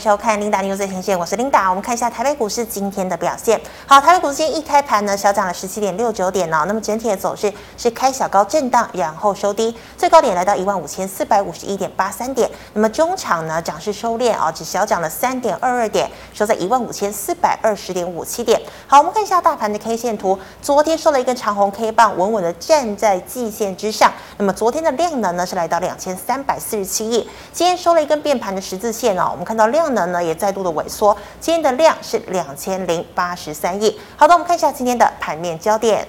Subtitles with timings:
[0.00, 1.68] 收看 Linda News 最前线，我是 Linda。
[1.68, 3.60] 我们看一下台北股市今天的表现。
[3.86, 6.64] 好，台北股市今天一开盘呢，小涨了十七点六九点哦。
[6.66, 12.50] 那么整体的走势是开小高震荡，然后收低，最高点来到一万五千四百五十一点八三点。
[12.72, 18.58] 那么中场呢，涨势收敛啊，只小涨了三点二二点，收在一万五千四百二十点五七点。
[18.86, 24.10] 好，我们看一下大盘的 K 线图，昨天收了一根长红 K 棒，稳稳的站在季线之上。
[24.38, 29.28] 那么昨天的量能呢是来到两千三百四十七亿，今天收了一根变盘的十字线哦。
[29.30, 33.98] 我们看到量能呢也再度的萎缩，今天的量是两千零八十三亿。
[34.16, 36.06] 好的，我们看一下今天的盘面焦点。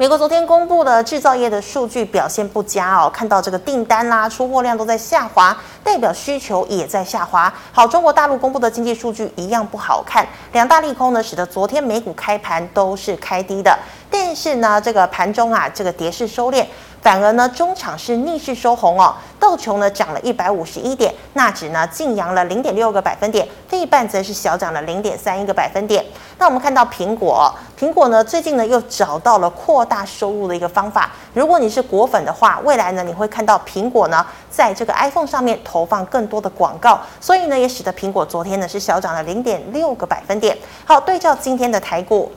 [0.00, 7.52] 美国昨天公布的制造业的数据表现不佳哦，看到这个订单啦、出货量都在下滑，代表需求也在下滑。
[7.72, 13.76] 好，中国大陆公布的经济数据一样不好看，两大利空呢，使得昨天美股开盘都是开低的，
[14.10, 16.64] 但是呢，这个盘中啊，这个跌势收敛。
[17.00, 26.04] 反而呢，中场是逆势收红哦，道琼呢涨了一百五十一点，纳指呢劲扬了零点六个百分点，费半则是小涨了零点三一个百分点。
[26.38, 31.12] 那我们看到苹果，苹果呢最近呢又找到了扩大收入的一个方法。
[31.34, 40.58] 如果你是果粉的话，未来呢你会看到苹果呢在这个 iPhone 上面投放更多的广告，所以呢也使得苹果昨天呢是小涨了零点六个百分点。
[40.84, 42.32] 好，对照今天的台股。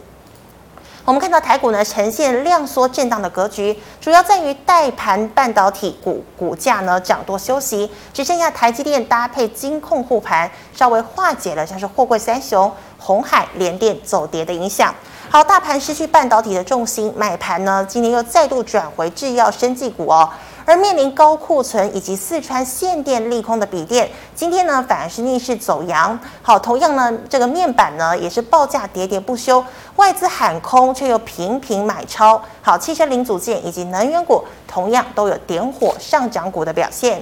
[1.03, 14.93] 我们看到台股呢呈现量缩震荡的格局，主要在于带盘半导体股股价呢涨多休息，只剩下台积电搭配金控护盘，稍微化解了像是货柜三雄、鸿海、联电走跌的影响。
[15.29, 20.29] 好，大盘失去半导体的重心，买盘呢今天又再度转回制药、生技股哦。
[20.71, 26.17] 而面临高库存以及四川限电利空的笔电，今天呢反而是逆势走阳。
[26.41, 29.61] 好，同样呢这个面板呢也是报价喋喋不休，
[29.97, 32.41] 外资喊空却又频频买超。
[32.61, 37.21] 好，汽车零组件以及能源股同样都有点火上涨股的表现。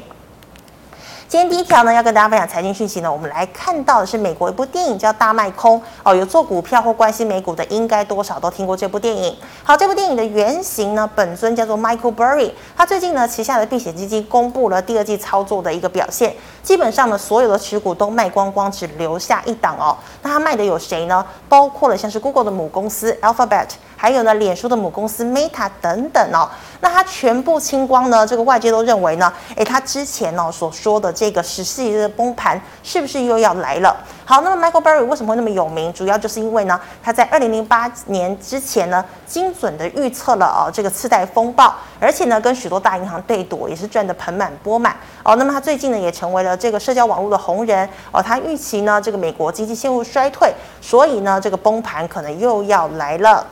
[1.29, 9.37] 今天第一条呢，要跟大家分享财经讯息呢，我们来看到的是美国一部电影叫《大卖空》哦，有做股票或关心美股的，应该多少都听过这部电影。
[9.63, 19.95] 好，这部电影的原型呢，本尊叫做 Michael Burry，他最近呢旗下的避险基金公布了第二季操作的一个表现，基本上呢所有的持股都卖光光，只留下一档哦。
[20.23, 21.23] 那他卖的有谁呢？
[21.47, 23.67] 包括了像是 Google 的母公司 Alphabet。
[24.01, 26.47] 还有呢，脸书的母公司 Meta 等等哦，
[26.81, 28.25] 那它全部清光呢？
[28.25, 33.95] 这个外界都认为呢，诶，它之前呢、所说的这个十四亿的崩盘，是不是又要来了？
[34.23, 35.91] 好，那么 Michael Burry 为什么会那么有名？
[35.91, 45.35] 主要就是因为呢，他在二零零八年之前呢，精准的预测了哦这个次贷风暴，而且呢跟许多大银行对赌，也是赚得盆满钵满哦。
[45.35, 48.21] 那么他最近呢也成为了这个社交网络的红人哦。
[48.21, 53.45] 他预期呢这个美国经济陷入衰退，所以呢这个崩盘可能又要来了。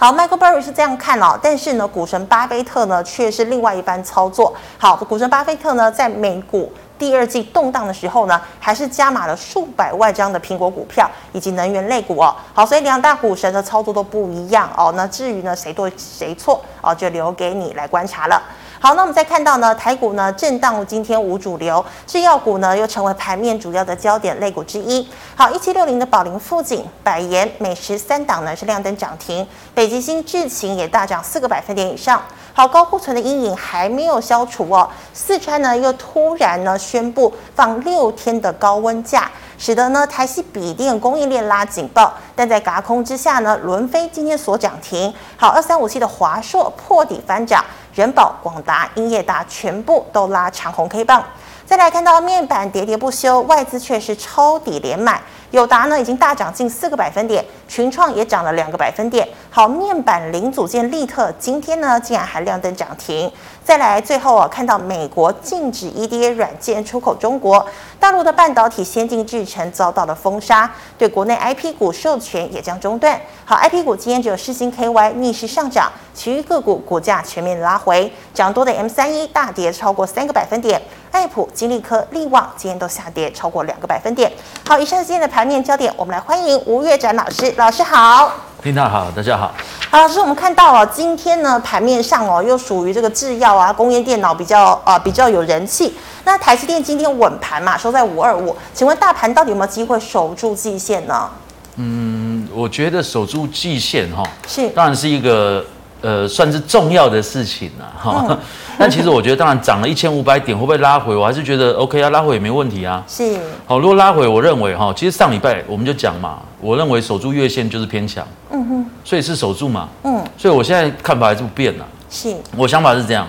[0.00, 4.54] 好，Michael Burry 是这样看哦，但是呢，股神巴菲特呢却是另外一番操作。
[4.78, 12.32] 好，股神巴菲特呢，在美股第二季动荡的时候呢，还是加码了数百万张的苹果股票以及能源类股哦。
[12.54, 14.92] 好，所以两大股神的操作都不一样哦。
[14.94, 18.40] 那至于呢，谁对谁错哦，就留给你来观察了。
[18.80, 25.06] 好，那我们再看到呢，台股呢震荡，今天无主流，制药股呢又成为盘面主要的焦点类股之一。
[25.34, 29.44] 好，一七六零的宝林富锦、百研、美食三档呢是亮灯涨停，
[29.74, 32.22] 北极星、智勤也大涨四个百分点以上。
[32.52, 39.28] 好，高库存的阴影还没有消除哦，四川呢又突然呢宣布放六天的高温假，
[39.58, 45.12] 使得呢台系笔电供应链拉警报，但在轧空之下呢，伦飞今天所涨停。
[45.36, 47.64] 好，二三五七的华硕破底翻涨。
[47.98, 51.20] 人保、广达、英业达全部都拉长红 K 棒，
[51.66, 55.20] 再来看到面板喋喋不休，外资却是抄底连买。
[55.50, 59.26] 友达呢已经大涨近四个百分点，群创也涨了两个百分点。
[59.50, 63.28] 好，面板零组件力特今天呢竟然还亮灯涨停。
[63.68, 67.66] 再来，最后啊，看到美国禁止 EDA 软件出口中国，
[68.00, 73.20] 大陆的半导体先进制程遭到了封杀，对国内 IP 股授权也将中断。
[73.44, 80.80] 好，IP 股今天只有世星 KY 逆势上涨，其余个股股价全面拉回，涨多的 M 三一大跌超过三个百分点，
[81.10, 84.30] 爱普、金利科、力旺今天都下跌超过两个百分点。
[84.66, 88.32] 好，以上是今天的盘面焦点，我们来欢迎吴月展老师，老师好。
[88.62, 89.52] 听到好，大家好。
[89.90, 95.96] 好，老师，我们看到哦，今天呢盘面上哦，又属于这个制药啊、工业电脑比较啊、呃、比较有人气。
[96.24, 101.30] 那台积电今天稳盘嘛，收在五二五，请问大盘到底有没有机会守住季线呢？
[101.76, 105.64] 嗯，我觉得守住季线哈、哦，是，当然是一个。
[106.00, 108.26] 呃，算是重要的事情了哈。
[108.28, 108.38] 嗯、
[108.78, 111.14] 但其实我觉得，当然涨了一千五百点，会不会拉回？
[111.14, 113.02] 我还是觉得 OK 啊，拉回也没问题啊。
[113.08, 113.38] 是。
[113.66, 118.26] 好，如果拉回，我认为哈，其实上礼拜我们就讲嘛，我认为守住月线就是偏强。
[118.50, 118.86] 嗯哼。
[119.04, 119.88] 所以是守住嘛。
[120.04, 120.24] 嗯。
[120.36, 121.86] 所以我现在看法还是不变了。
[122.10, 122.34] 是。
[122.56, 123.26] 我想法是这样，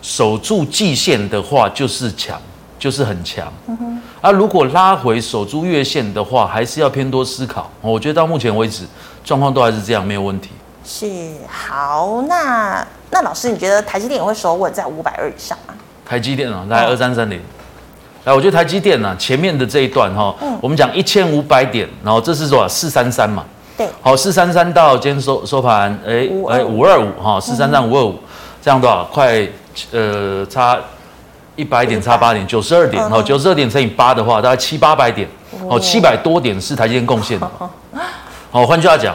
[0.00, 2.40] 守住季线的话就是强。
[2.76, 3.50] 就是很强。
[3.66, 4.02] 嗯哼。
[4.20, 7.70] 啊，如果拉回守住月线的话，还是要偏多思考。
[7.80, 8.84] 我觉得到目前为止
[9.24, 10.50] 状况都还是这样，没有问题。
[10.84, 11.06] 是
[11.48, 15.74] 好，那那老师，你觉得台积电也会守稳在五百二以上吗？
[16.04, 17.40] 台积电啊，来二三三零。
[18.24, 22.68] 来，我觉得台积电呢、啊，前面的这一段哈，嗯、我们讲一千五百点，然后这是多少？
[22.68, 23.44] 四三三嘛。
[23.76, 23.88] 对。
[24.02, 28.14] 好，四三三到今天收收盘，哎哎五二五哈，四三三五二五，
[28.62, 29.04] 这样多少？
[29.04, 29.46] 快
[29.90, 30.78] 呃差
[31.56, 33.02] 一百点，差八点，九十二点。
[33.08, 35.28] 好，九十二点乘以八的话，大概七八百点。
[35.68, 37.50] 哦，七百多点是台积电贡献的。
[38.50, 39.14] 好，换句话讲，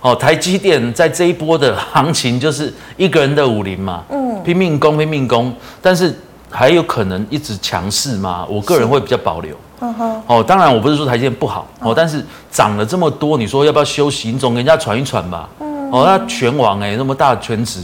[0.00, 6.14] 哦，台积电在这一波的行情就是一个人的武林嘛，嗯，拼命攻，拼命攻，但是。
[6.50, 8.42] 还有可能一直强势吗？
[8.48, 9.54] 我个人会比较保留。
[9.80, 10.22] 嗯哼。
[10.26, 14.32] 哦，当然我不是说台积电不好哦，但是涨了这么多，你说要不要休息？
[14.32, 15.46] 你总给人家喘一喘吧。
[15.60, 15.90] 嗯。
[15.90, 17.82] 哦，那拳王哎，那么大的权值，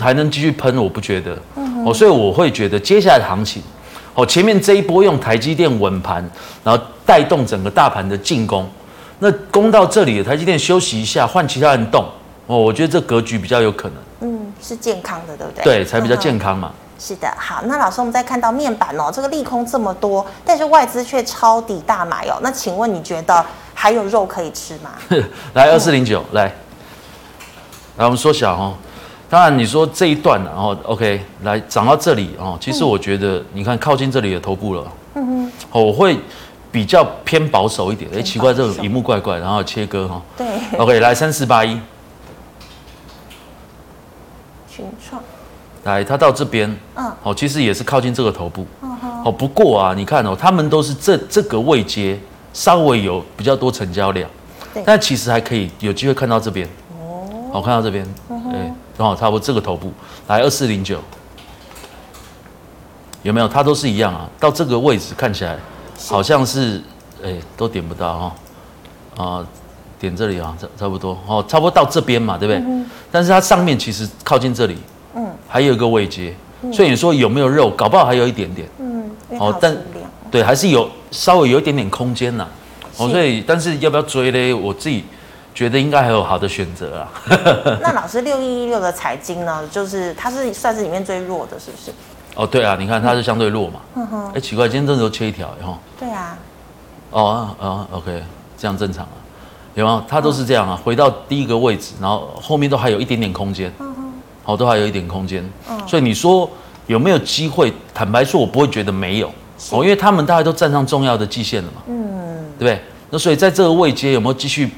[0.00, 0.74] 还能继续喷？
[0.78, 1.36] 我不觉得。
[1.56, 1.84] 嗯。
[1.84, 3.62] 哦，所以我会觉得接下来的行情，
[4.14, 6.26] 哦，前面这一波用台积电稳盘，
[6.64, 8.66] 然后带动整个大盘的进攻，
[9.18, 12.04] 那攻到这里，台积电休息一下，换其他人动。
[12.46, 13.96] 哦，我觉得这格局比较有可能。
[14.20, 15.64] 嗯，是健康的，对不对？
[15.64, 16.72] 对，才比较健康嘛。
[16.98, 23.44] 是的，好，那老师，我们再看到面板哦，这个利空这么多，但是外资却抄底大买哦，那请问你觉得
[23.74, 24.90] 还有肉可以吃吗？
[25.54, 26.52] 来二四零九，来，
[27.98, 28.74] 来我们缩小哦。
[29.30, 34.84] 当然你说这一段然后 OK，来涨到这里哦，其实我觉得你看靠近这里的头部了，
[35.14, 35.52] 嗯哼，
[35.84, 36.18] 我会
[36.70, 38.10] 比较偏保守一点。
[38.14, 40.22] 哎，奇怪，这种荧幕怪怪，然后切割哈。
[40.36, 40.46] 对
[40.78, 41.78] ，OK，来三四八一，
[44.70, 45.22] 群创。
[45.84, 52.18] 来，它到这边，嗯，好，其实也是靠近这个头部，嗯不过啊，你看哦，他们都是这这个位阶
[52.52, 54.28] 稍微有比较多成交量，
[54.74, 56.68] 对，但其实还可以有机会看到这边，
[56.98, 58.06] 哦，好，看到这边，
[58.52, 59.92] 哎，刚好差不多这个头部，
[60.26, 60.98] 来二四零九，
[63.22, 63.46] 有没有？
[63.48, 65.56] 它都是一样啊，到这个位置看起来
[66.06, 66.80] 好像是，
[67.24, 68.18] 哎，都点不到
[69.16, 69.46] 哈，啊，
[69.98, 72.62] 点这里啊，差差不多，哦，差不多到这边嘛，对不对？
[72.64, 74.76] 嗯但是它上面其实靠近这里。
[75.14, 76.34] 嗯，还有一个位阶，
[76.72, 77.70] 所以你说有没有肉？
[77.70, 78.68] 搞不好还有一点点。
[78.78, 79.74] 嗯，哦，但
[80.30, 82.46] 对，还是有稍微有一点点空间呐。
[82.98, 84.52] 哦，所以但是要不要追嘞？
[84.52, 85.04] 我自己
[85.54, 87.08] 觉得应该还有好的选择啊。
[87.80, 89.66] 那老师六一一六的财经呢？
[89.72, 91.90] 就是它是算是里面最弱的，是不是？
[92.38, 93.80] 哦，对啊，你看它是相对弱嘛。
[93.96, 94.32] 嗯哼。
[94.32, 95.76] 哎，奇怪，今天真的都切一条，哈。
[95.98, 96.38] 对啊。
[97.10, 98.22] 哦哦，OK，
[98.56, 99.18] 这样正常啊。
[99.74, 100.00] 有没有？
[100.06, 103.72] 它都是这样啊，回到第一个位置，然后后面都还有一点点空间。
[104.44, 106.48] 好，都还有一点空间，嗯，所以你说
[106.86, 107.72] 有没有机会？
[107.92, 109.28] 坦白说，我不会觉得没有
[109.72, 112.80] 哦，因为他们大概都站上重要的季线了嘛，嗯，对不对？
[113.10, 114.70] 那所以在这个位阶有没有继续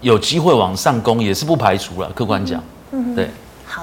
[0.00, 2.10] 有机会往上攻，也是不排除了。
[2.10, 3.30] 客观讲，嗯，对。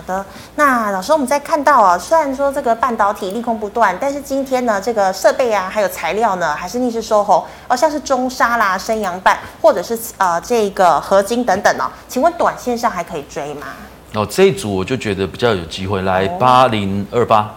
[0.08, 0.26] 好的，
[0.56, 13.68] 那老师，我们在看到啊，虽然说这个半导体利空不断，但是今天呢，这个设备啊，还有材料呢，还是逆势收红，哦，像是中沙啦、升阳半，或者是呃这个合金等等哦，请问短线上还可以追吗？
[14.14, 17.52] 哦，这一组我就觉得比较有机会，来八零二八，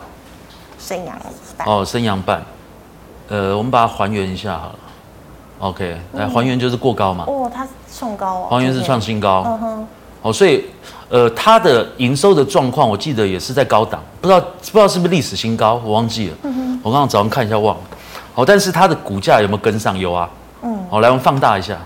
[0.78, 1.14] 升阳
[1.58, 2.42] 半哦，升阳半，
[3.28, 4.78] 呃，我们把它还原一下好了
[5.58, 9.88] ，OK，来还原就是过高嘛，哦，它创高哦，还原是创新高，嗯哼，
[10.22, 10.64] 哦，所以
[11.08, 17.82] 呃，它的营收的状况，我记得也是在高档，不知道不知道是不是历史新高，我忘记了，嗯，我刚刚早上看一下忘了，
[18.34, 19.98] 好，但是它的股价有没有跟上？
[19.98, 20.28] 有啊，
[20.62, 21.78] 嗯，好，来我们放大一下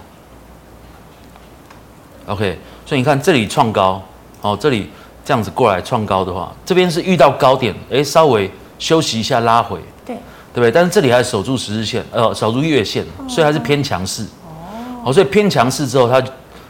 [2.26, 4.02] ，OK，所以你看这里创高。
[4.44, 4.90] 哦，这里
[5.25, 10.16] 这样子过来创高的话，这边是遇到高点，哎，稍微休息一下拉回，对，
[10.52, 10.68] 对不对？
[10.68, 14.26] 但是这里还守住十日线，呃，守住月线，所以还是偏强势。
[15.04, 16.20] 哦，所以偏强势之后它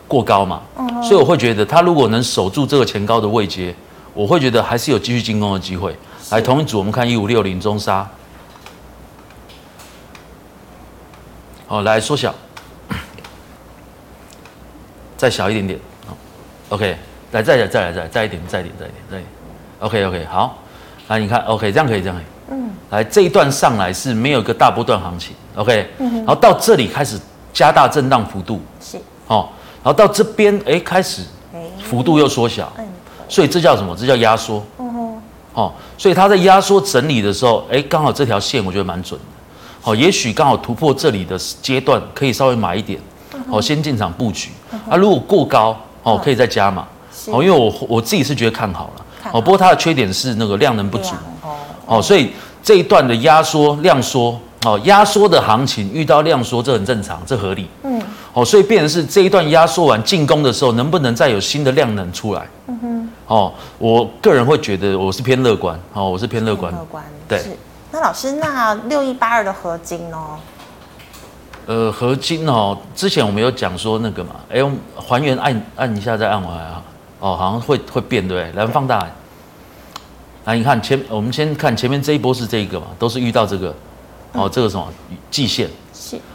[0.09, 0.63] 过高嘛，
[1.03, 3.75] 所以我会觉得他如果能守住这个前高的位阶，
[4.15, 5.97] 我会觉得还是有继续进攻的机会。
[6.31, 8.07] 来，同一组我们看一五六零中沙，
[11.67, 12.35] 好，来缩小，
[15.17, 15.79] 再小一点点
[16.69, 16.97] ，OK。
[17.33, 19.27] 来，再来，再来，再来，再一点，再一点，再一点，再一点。
[19.81, 20.59] OK，OK，好。
[21.09, 22.27] 来，你看，OK，这样可以，这样可以。
[22.51, 22.71] 嗯。
[22.91, 25.91] 来，这一段上来是没有一个大波段行情，OK。
[25.97, 26.17] 嗯哼。
[26.19, 27.19] 然后到这里开始
[27.51, 28.61] 加大震荡幅度。
[28.83, 28.99] 是。
[29.29, 29.49] 哦。
[29.83, 31.23] 然后到这边，哎，开始，
[31.83, 32.73] 幅度又缩小。
[32.79, 32.87] 嗯。
[33.29, 33.97] 所以这叫什么？
[33.97, 34.62] 这叫压缩。
[35.55, 35.73] 哦。
[35.99, 39.27] 所以它在压缩整理的时候，哎，刚好这条线我觉得蛮准的。
[39.81, 43.01] 好，也许刚好突破这里的阶段，可以稍微买一点。
[43.51, 44.51] 好，先进场布局。
[44.89, 46.87] 啊，如果过高，哦，可以再加码。
[47.27, 51.15] 哦，因为我我自己是觉得看好了，哦，不过它的缺点是那个量能不足，
[51.87, 58.03] 哦，所以这一段的压缩量缩，哦，压缩的行情遇到量缩，这很正常，这合理，嗯，
[58.35, 62.49] 哦，所以变成是这一段压缩完进攻的时候，能不能再有新的量能出来？
[62.67, 67.43] 嗯哼，哦，我个人会觉得我是偏乐观，哦，我是偏乐观，乐观，对，
[67.91, 70.19] 那老师，那六一八二的合金呢？
[71.67, 76.83] 呃，合金哦，之前我们有讲说那个嘛，哎、欸，还原按按一下再按回来啊，
[77.21, 78.65] 哦，好像会会变对不对？
[78.65, 78.99] 来，放大。
[78.99, 79.12] 来，
[80.47, 83.75] 来你看前，我们先看前面这一波是这一个嘛，都是遇到这个，
[84.33, 84.89] 哦，这个什么？
[85.31, 85.67] 季线。
[85.67, 85.73] 是，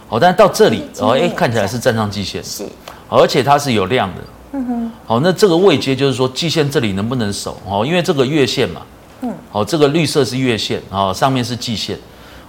[0.08, 2.66] 好，但是到这里哦，哎、欸，看起来是站上季线是，
[3.10, 4.22] 而且它是有量的，
[4.54, 7.60] 嗯哼，好，那这个位阶就是说季线这里能不能守？
[7.68, 8.82] 哦，因为这个月线嘛。
[9.22, 11.98] 嗯，好，这个绿色是月线，哦，上面是季线，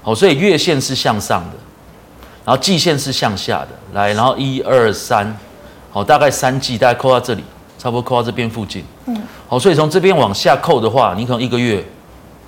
[0.02, 1.56] 好，所以月线是向上的，
[2.44, 5.34] 然后季线是向下的，来，然后一二三，
[5.90, 7.42] 好，大概三季，大概扣到这里，
[7.78, 9.16] 差不多扣到这边附近，嗯，
[9.48, 11.82] 好，所以从这边往下扣的话，你可能一个月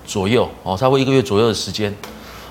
[0.07, 1.91] 左右，哦，差不多一个月左右的时间，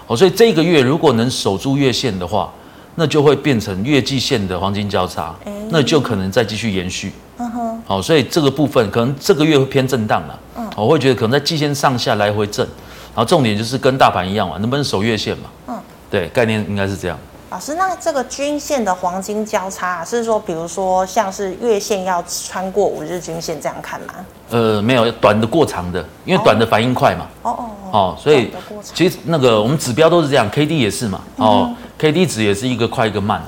[0.09, 2.51] 好，所以这个月如果能守住月线的话，
[2.95, 5.35] 那就会变成月季线的黄金交叉，
[5.69, 10.39] 那就可能再继续延续，嗯哼，好，所以这个部分可能这个月会偏震荡了。
[10.57, 12.65] 嗯我会觉得可能在季线上下来回震，
[13.13, 15.43] 然后重点就是跟大盘一样嘛，能不能守月线嘛？
[15.67, 17.19] 嗯，对，概念应该是这样。
[17.51, 24.13] 老师，那这个均线的黄金交叉是说，比如说像是月线要穿过五日均线这样看吗？
[24.51, 27.25] 呃，没有，短的过长的，因为短的反应快嘛。
[27.41, 28.15] 哦哦哦。
[28.19, 28.51] 所以
[28.93, 31.21] 其实那个我们指标都是这样，K D 也是嘛。
[31.37, 33.41] 哦，K D 值也是一个快一个慢。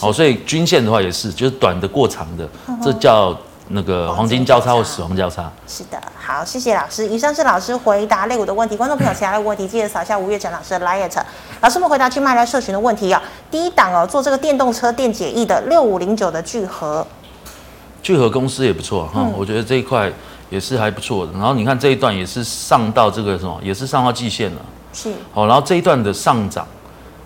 [0.00, 2.48] 哦，所以均线的话也是，就是短的过长的，
[2.80, 3.36] 这叫。
[3.70, 7.06] 那个黄金交叉或死亡交叉，是的，好，谢谢老师。
[7.06, 11.22] 以上是老师回答类股的问题，观众朋友其他的问题记得扫一下吴月成老师的 liet。
[11.60, 13.22] 老师们回答去卖来社群的问题啊。
[13.50, 17.06] 第一档哦，做这个电动车电解液的六五零九的聚合，
[18.02, 20.10] 聚合公司也不错哈，嗯、我觉得这一块
[20.48, 21.32] 也是还不错的。
[21.32, 24.62] 然后你看这一段也是上到这个什么，也是上到季线了，
[24.94, 25.12] 是。
[25.34, 26.66] 好，然后这一段的上涨，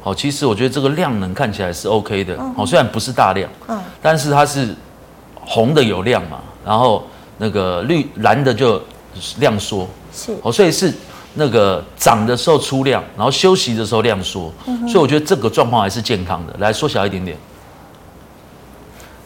[0.03, 4.75] 好，其实我觉得这个量能看起来是 OK 的，好，虽然不是大量，嗯，但是它是。
[5.45, 7.05] 红的有量嘛，然后
[7.39, 8.81] 那个绿蓝的就
[9.39, 10.37] 量缩，是。
[10.43, 10.93] 哦，所以是
[11.35, 16.55] 那个涨的时候出量，然后休息的时候量缩，嗯、所以我觉得这个状况还是健康的。
[16.59, 17.37] 来缩小一点点，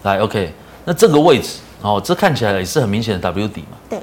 [0.05, 0.53] 来 OK，
[0.85, 4.01] 那这个位置哦，这看起来也是很明显的 W 底嘛，对，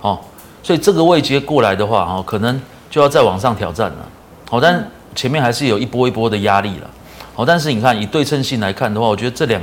[0.00, 0.18] 哦，
[0.62, 4.08] 所以这个位阶过来的话哦，可能就要再往上挑战了，
[4.50, 6.90] 好，但前面还是有一波一波的压力了，
[7.34, 9.62] 好，但是你看以对称性来看的话，我觉得这两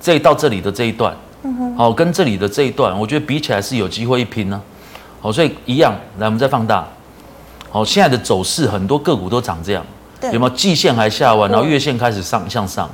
[0.00, 1.14] 这到这里的这一段。
[1.76, 4.60] 好，跟这里的这一段，我觉得比起来是有机会一拼呢。
[5.20, 6.86] 好，所以一样，来我们再放大。
[7.70, 9.84] 好，现在的走势很多个股都长这样，
[10.20, 10.50] 对有没有？
[10.54, 12.88] 季线还下弯，然后月线开始上向上。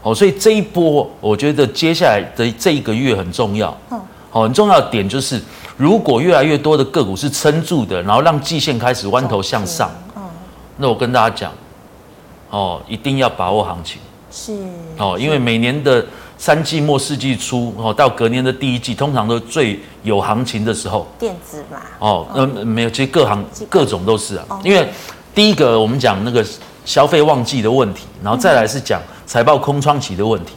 [0.00, 3.76] 好，所以这一波，我觉得接下来的这一个月很重要。
[4.30, 5.40] 好，很重要的点就是，
[5.76, 9.90] 如果越来越多的个股是撑住的，然后让季线开始弯头向上，
[10.76, 11.52] 那我跟大家讲，
[12.50, 14.00] 哦，一定要把握行情。
[14.30, 14.54] 是。
[14.98, 16.04] 哦，因为每年的。
[16.38, 21.06] 三季末四季初哦，到隔年的第一季，通常都最有行情的时候。
[21.18, 21.78] 电子嘛。
[21.98, 24.44] 哦，嗯、呃，没有，其实各行各种都是啊。
[24.48, 24.86] 哦、因为
[25.34, 26.44] 第一个我们讲那个
[26.84, 30.52] 消费旺季的问题，然后再来是讲财报空窗期的问题，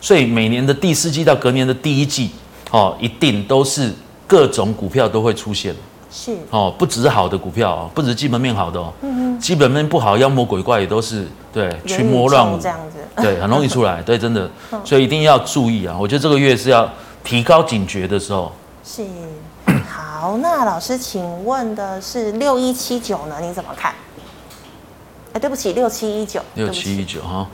[0.00, 2.30] 所以每年的第四季到隔年的第一季，
[2.70, 3.92] 哦，一定都是
[4.26, 5.74] 各种股票都会出现。
[6.10, 6.36] 是。
[6.50, 12.98] 哦，不只是好的股票哦，不只是基本面好的哦，嗯哼基本面不好，妖魔鬼怪也都是对群魔乱舞这样子。
[13.22, 14.02] 对，很容易出来。
[14.06, 14.50] 对，真的，
[14.84, 15.96] 所以一定要注意啊！
[15.98, 16.88] 我觉得这个月是要
[17.22, 18.52] 提高警觉的时候。
[18.84, 19.04] 是。
[19.88, 23.36] 好，那老师，请问的是六一七九呢？
[23.40, 23.94] 你怎么看？
[25.32, 26.40] 哎，对不起，六七一九。
[26.54, 27.46] 六七一九哈。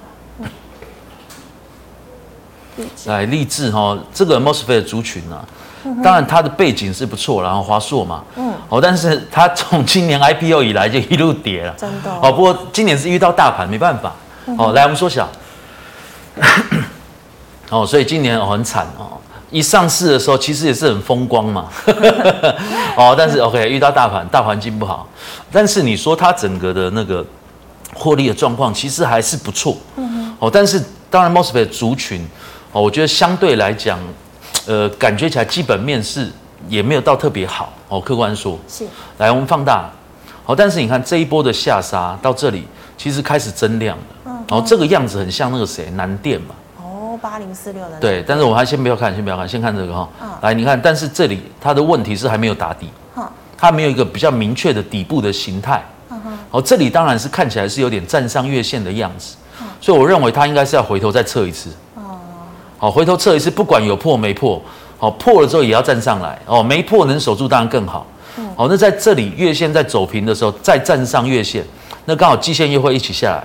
[3.06, 5.48] 来，励志哈，这个 MOSFET 的族群呢、啊，
[6.02, 12.10] 当然它的背景是不错，然后华硕嘛，嗯，哦，但是它从今年 IPO 以来就一路跌了，真的。
[12.22, 14.12] 哦，不过今年是遇到大盘，没办法。
[14.58, 15.28] 哦，来，我们缩小。
[17.70, 19.18] 哦，所以今年很惨哦，
[19.50, 21.66] 一上市的时候其实也是很风光嘛，
[22.96, 25.08] 哦，但是 OK 遇到大盘，大环境不好，
[25.50, 27.24] 但是你说它整个的那个
[27.94, 32.24] 获利的状况其实还是不错，嗯哦，但是当然 MOSFET 族群，
[32.70, 33.98] 哦，我觉得相对来讲，
[34.66, 36.30] 呃，感觉起来基本面是
[36.68, 38.84] 也没有到特别好，哦，客观说，是，
[39.18, 39.88] 来我们放大，
[40.44, 44.32] 好，但是你看这一波的下杀到这里，其实开始增量了。
[44.50, 46.54] 哦，这个样子很像那个谁，南电嘛。
[46.80, 47.98] 哦，八零四六的。
[47.98, 50.08] 对，但是我们还先不要看，先不要看，先看这个哈。
[50.22, 50.28] 嗯。
[50.40, 52.88] 来，你看，但是这里它的问题是还没有打底。
[53.16, 53.28] 嗯。
[53.56, 55.84] 它没有一个比较明确的底部的形态。
[56.10, 56.38] 嗯哼。
[56.52, 59.36] 哦，这里当然是看起来是有点站上月线的样子。
[59.60, 59.66] 嗯。
[59.80, 61.70] 所以我认为它应该是要回头再测一次。
[62.86, 62.90] 哦。
[62.90, 64.62] 好，回头测一次，不管有破没破，
[64.96, 66.38] 好，破了之后也要站上来。
[66.46, 68.06] 哦，没破能守住当然更好。
[68.38, 68.48] 嗯。
[68.56, 71.64] 好，那在这里月线在走平的时候再站上月线，
[72.04, 73.44] 那刚好季线又会一起下来。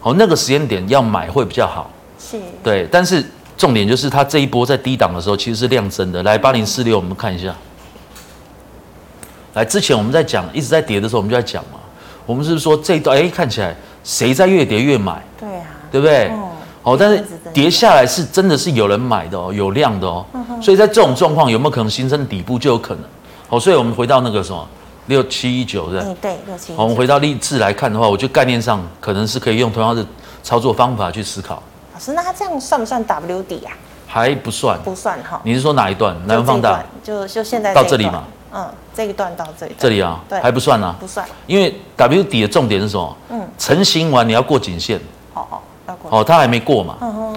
[0.00, 3.24] 好，那个时间点要买会比较好，是，对，但是
[3.56, 6.22] 重点就是它这一波在低档的时候其实是量增的。
[6.22, 7.54] 来，八零四六，我们看一下。
[9.52, 11.78] 来，之前我们在讲一直在跌的时候，我们就在讲嘛，
[12.24, 15.22] 我们是不是说这一段哎看起来谁在越跌越买？
[15.38, 16.28] 对啊，对不对？
[16.28, 16.49] 哦，
[16.82, 20.24] 哦，但是跌下来是真的是有人买的哦，有量的哦，
[20.62, 23.04] 所以在这种状况有没有可能形成底部就有可能。
[23.48, 24.66] 哦，所以我们回到那个什么
[25.06, 26.72] 六七一九对，对六七。
[26.76, 30.04] 我们回到励志来看的话，我觉得概念上可能是可以用同样的
[30.42, 31.62] 操作方法去思考。
[31.92, 33.72] 老师，那它这样算不算 W 底啊？
[34.06, 35.40] 还不算，不算哈。
[35.44, 36.16] 你是说哪一段？
[36.26, 38.24] 来放大，就就现在到这里嘛。
[38.52, 39.74] 嗯，这一段到这里。
[39.78, 41.24] 这里啊，对，还不算啊，不算。
[41.46, 43.16] 因为 W 底的重点是什么？
[43.28, 44.98] 嗯，成型完你要过颈线。
[45.34, 45.58] 哦哦，
[46.08, 46.96] 哦，它还没过嘛。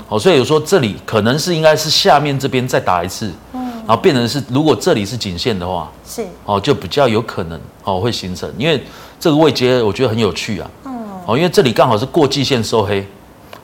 [0.10, 3.32] 哦，所以有说这里可能是应该是下面这边再打一次。
[3.54, 3.62] 嗯。
[3.86, 6.26] 然后变成是，如果这里是颈线的话，是。
[6.46, 8.82] 哦，就比较有可能哦会形成，因为
[9.20, 10.70] 这个位阶我觉得很有趣啊。
[10.86, 10.94] 嗯。
[11.26, 13.06] 哦，因为这里刚好是过季线收黑，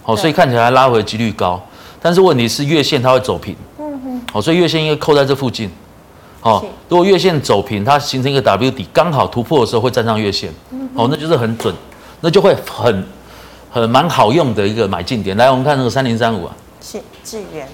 [0.03, 1.61] 哦，所以看起来拉回几率高。
[2.01, 5.69] 但是问题是月线它会走平，嗯哼，哦，所以月线应该扣在这附近，
[6.41, 10.49] 哦，如果月线走平，它形成一个 W 底，刚好突破的时候会站上月线，
[10.95, 11.75] 哦，那就是很准，
[12.21, 13.05] 那就会很
[13.69, 15.35] 很蛮好用的一个买进点。
[15.37, 17.67] 来，我们看那个三零三五啊，是智原，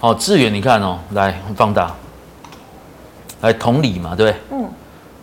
[0.00, 1.94] 好，智原你看哦，来放大，
[3.40, 4.40] 来同理嘛，对不对？
[4.58, 4.70] 嗯，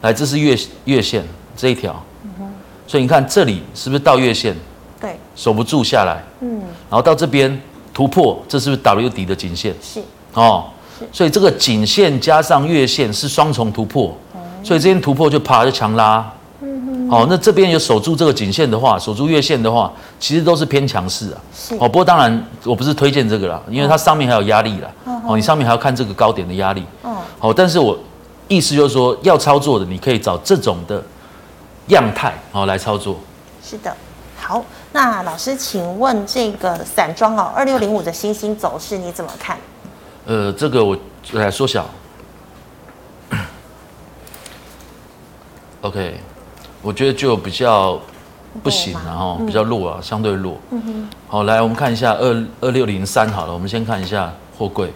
[0.01, 1.23] 来这是月月线
[1.55, 2.53] 这一条，嗯哼，
[2.85, 4.55] 所以你看这里是不是到月线？
[4.99, 7.61] 对，守不住下来，嗯，然后到这边
[7.93, 9.73] 突破，这是不是 W 底的颈线？
[9.81, 10.01] 是。
[10.33, 10.65] 哦，
[10.99, 11.07] 是。
[11.11, 16.29] 所以这个颈线加上月线是双重突破，嗯、所以这边突破就啪就强拉，
[17.09, 21.75] 哦，那这边有守住这个颈线的话，守住月线的话，其实都是偏强势啊，是。
[21.75, 27.97] 哦，不过当然我不是推荐这个啦，因为它上面还有压力啦，嗯、哦，你上面还要看这个高点的压力，嗯，好，但是我
[28.47, 31.03] 意思就是说，要操作的你可以找这种的
[31.87, 33.19] 样态哦来操作，
[33.63, 33.95] 是的。
[34.37, 39.57] 好，那老师，请问这个散装哦，二六零五的星星走势你怎么看？
[40.27, 40.95] 呃，这个我
[41.33, 41.85] 来缩小。
[45.81, 46.19] OK，
[46.85, 47.99] 我觉得就比较
[48.61, 50.55] 不行，然后比较弱啊，相对弱。
[50.69, 51.09] 嗯哼。
[51.27, 54.93] 好，来我们看一下二二六零三好了，我们先看一下货柜。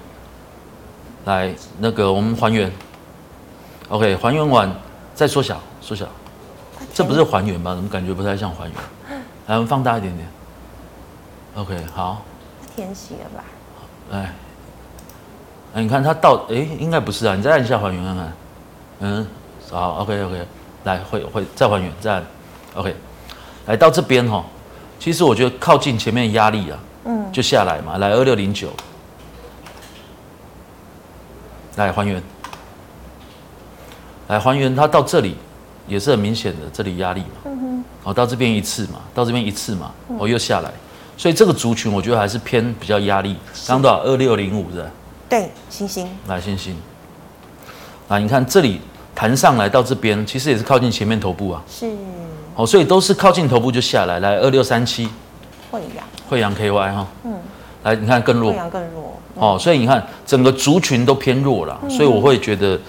[1.26, 2.72] 来，那个我们还原。
[3.90, 4.72] OK，还原完
[5.16, 6.06] 再缩小，缩小。
[6.94, 7.74] 这不是还原吧？
[7.74, 8.74] 怎么感觉不太像还原？
[9.48, 10.28] 来，我们放大一点点。
[11.56, 12.22] OK，好。
[12.76, 13.44] 填写了吧？
[14.12, 14.34] 哎，
[15.74, 17.36] 哎，你看它到，哎，应该不是啊。
[17.36, 18.34] 你再按一下还原看看。
[19.00, 19.28] 嗯，
[19.72, 20.46] 好，OK，OK。
[20.84, 22.24] 来，会会再还原，再按。
[22.76, 22.96] OK。
[23.66, 24.44] 来到这边哈，
[25.00, 27.98] 其实我觉得靠近前面压力啊，嗯，就下来嘛。
[27.98, 28.70] 来，二六零九。
[31.76, 32.22] 来还原。
[34.28, 35.36] 来还原，它到这里
[35.88, 37.28] 也是很明显的，这里压力嘛。
[37.46, 37.84] 嗯哼。
[38.04, 40.72] 哦，到这边一次嘛，到这边一次嘛，哦，又下来，
[41.18, 43.36] 所以这个族群我觉得还是偏比较压力。
[43.68, 44.02] 刚多少？
[44.04, 44.90] 二六零五是吧？
[45.28, 46.10] 对，星星。
[46.28, 46.76] 来，星星。
[48.08, 48.82] 啊，你看这里
[49.20, 51.62] 弹上来到这边，其实也是靠近前面头部啊。
[51.70, 51.92] 是。
[52.56, 54.22] 哦，所以都是靠近头部就下来。
[54.22, 55.10] 来，二六三七。
[55.70, 57.06] 惠阳，惠阳 KY 哈。
[57.26, 57.34] 嗯。
[57.84, 58.52] 来，你看更弱。
[58.52, 59.20] 惠阳更弱。
[59.36, 62.80] 哦，所以你看整个族群都偏弱了，所以我会觉得，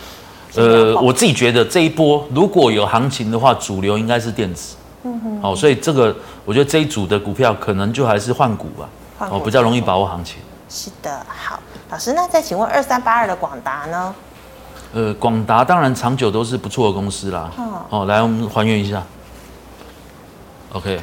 [0.54, 4.76] 呃，我自己觉得这一波如果有行情的话，主流应该是电子。
[5.02, 6.14] 嗯哼，好，所以这个
[6.44, 8.88] 我觉得这一组的股票可能就还是换股吧，
[9.28, 10.36] 哦，比较容易把握行情。
[10.68, 11.58] 是的，好，
[11.90, 14.14] 老师，那再请问二三八二的广达呢？
[14.92, 17.50] 呃，广达当然长久都是不错的公司啦。
[17.88, 19.02] 哦，来，我们还原一下。
[20.72, 21.00] OK，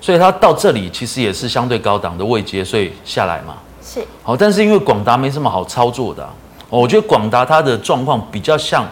[0.00, 3.54] 所以它到这里其实也是相对高档的位阶，所以下来嘛。
[3.82, 4.04] 是。
[4.22, 6.24] 好，但是因为广达没什么好操作的，
[6.68, 8.86] 哦，我觉得广达它的状况比较像，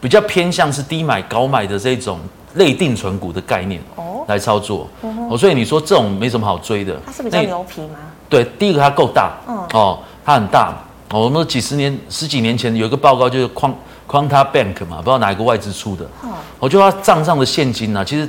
[0.00, 2.18] 比较偏向是低买高买的这种。
[2.56, 6.94] 类定存股的概念哦，来操作哦，所以你说这种没什么好追的。
[7.06, 7.96] 它是比较牛皮吗？
[8.28, 10.76] 对，第一个它够大，嗯哦，它很大哦。
[11.20, 16.04] 我们几十年、十几年前有一个报告，就是 Quanta Bank 嘛，不知道哪一个外资出的。
[16.22, 18.28] 哦，我觉得他账上的现金呢，其实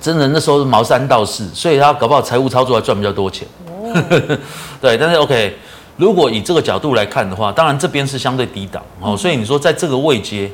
[0.00, 3.46] 真的那时候是毛三到四，所以他搞不好财务操作还赚比较多钱。
[3.66, 3.94] 哦，
[4.80, 5.56] 对，但是 OK，
[5.96, 10.50] 如果以这个角度来看的话，当然这边是相对低档哦，所以你说在这个位阶。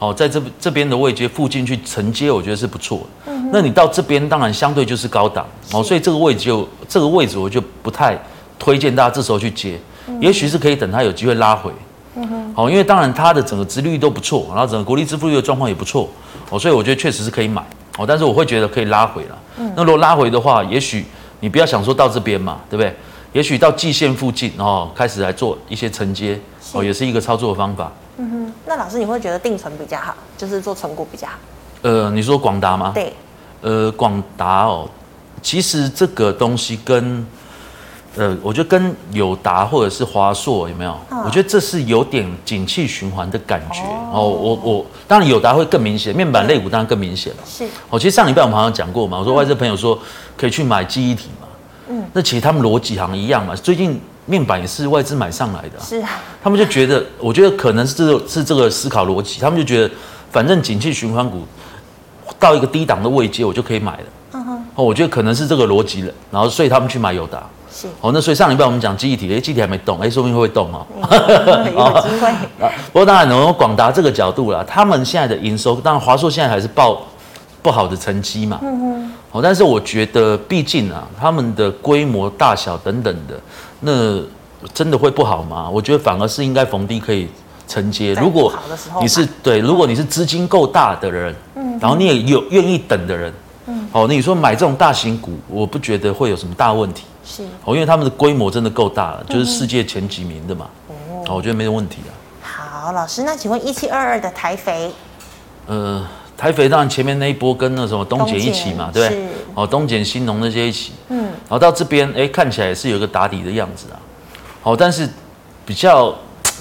[0.00, 3.32] 哦，在这这边的位阶附近去承接，我觉得是不错的。
[3.32, 8.20] 嗯，那你到这边当然相对就是高档哦，所以这个位置就这个位置我就不太
[8.58, 9.78] 推荐大家这时候去接，
[10.20, 11.70] 也许是可以等它有机会拉回。
[12.16, 16.08] 嗯哼，好，因为当然它的整个殖利率都不错，然后整个国力支付率的状况也不错
[16.50, 17.60] 哦，所以我觉得确实是可以买
[17.98, 19.38] 哦，但是我会觉得可以拉回了。
[19.58, 21.04] 嗯，那如果拉回的话，也许
[21.40, 22.94] 你不要想说到这边嘛，对不对？
[23.32, 26.38] 也许到季线附近哦，开始来做一些承接
[26.72, 27.90] 哦，也是一个操作的方法。
[28.18, 31.34] 嗯哼，那老师你会觉得定存比较好，就是做存股比较好？
[31.82, 32.92] 呃，你说广达吗？
[32.94, 33.12] 对，
[33.60, 34.88] 呃，广达哦，
[35.42, 37.26] 其实这个东西跟
[38.16, 40.92] 呃，我觉得跟友达或者是华硕有没有？
[41.10, 44.12] 哦、我觉得这是有点景气循环的感觉哦。
[44.14, 47.38] 哦我我当然友达会更明显，面板类股当然更明显了。
[47.44, 47.64] 是。
[47.90, 49.98] 哦，其实上礼拜我们好像讲过嘛，我说外资朋友说
[50.36, 51.48] 可以去买记忆体嘛。
[51.88, 52.04] 嗯。
[52.12, 53.54] 那其实他们逻辑好像一样嘛。
[53.56, 55.82] 最近面板也是外资买上来的、啊。
[55.82, 56.10] 是啊。
[56.42, 59.92] 他们就觉得，我觉得可能是这个是这个思考逻辑，他们就觉得
[60.30, 61.42] 反正景气循环股
[62.38, 64.04] 到一个低档的位阶，我就可以买了。
[64.74, 67.42] 哦，我觉得可能是这个逻辑了，然后所以他们去买友达。
[67.72, 70.86] 是哦，那所以上礼拜我们讲记忆体，哎，记忆体还没动，哎，说不定会动哦。
[71.00, 72.28] 有机会
[72.64, 72.70] 啊。
[72.92, 77.02] 不过当然，从广达这个角度啦，他们现在的营收，当然华硕现在还是报
[77.62, 78.60] 不好的成绩嘛。
[78.62, 79.12] 嗯嗯。
[79.32, 83.34] 哦，但是我觉得，毕竟啊，他们的规模大小等等的，
[83.80, 84.22] 那
[84.72, 85.68] 真的会不好吗？
[85.68, 87.26] 我觉得反而是应该逢低可以
[87.66, 88.14] 承接。
[88.14, 88.52] 如果
[89.00, 93.34] 你是对，如果你是资金够大的人，嗯，然后你也有愿意等的人，嗯，
[93.94, 97.04] 哦，那你说买这种大型股，我不觉得会有什么大问题。
[97.24, 100.68] 是哦，因为他们的规模真的够大了，就是世界前几名的嘛。
[101.28, 102.10] 哦，我觉得没有问题啊。
[102.42, 104.90] 好，老师，那请问一七二二的台肥？
[105.68, 106.04] 呃，
[106.36, 109.28] 台肥当然前面那一波跟那什么东碱一起嘛，对不对？
[109.54, 110.92] 哦，东碱、新农那些一起。
[111.10, 111.26] 嗯。
[111.26, 113.96] 然后到这边，哎，看起来也是有一个打底的样子啊。
[114.60, 115.08] 好，但是
[115.64, 116.12] 比较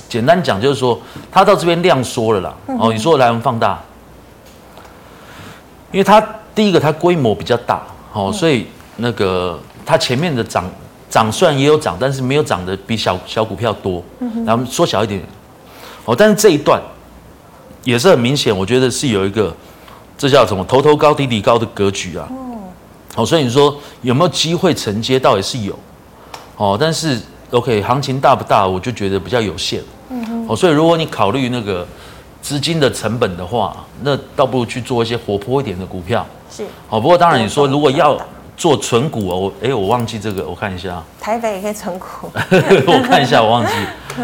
[0.07, 2.53] 简单讲，就是说它到这边量缩了啦。
[2.79, 3.81] 哦，你说来我们放大，
[5.91, 6.23] 因为它
[6.55, 9.59] 第一个它规模比较大，哦，所以那个。
[9.85, 10.63] 它前面的涨
[11.09, 14.01] 涨虽然也有涨，但是没有涨的比小小股票多。
[14.45, 15.21] 然后缩小一点，
[16.05, 16.81] 哦，但是这一段
[17.83, 19.53] 也是很明显，我觉得是有一个
[20.17, 22.25] 这叫什么头头高底底高的格局啊。
[23.15, 25.19] 哦，所以你说有没有机会承接？
[25.19, 25.77] 倒也是有。
[26.55, 27.19] 哦，但是
[27.51, 28.65] OK，行情大不大？
[28.65, 29.83] 我就觉得比较有限。
[30.47, 31.85] 哦，所以如果你考虑那个
[32.41, 36.25] 资金的成本的话，那倒不如去做一些活泼一点的股票。
[36.55, 36.65] 是。
[36.89, 38.19] 哦，不过当然你说如果要。
[38.55, 41.01] 做存股哦，我哎，我忘记这个，我看一下。
[41.19, 42.29] 台北也可以存股。
[42.31, 43.71] 我看一下，我忘记。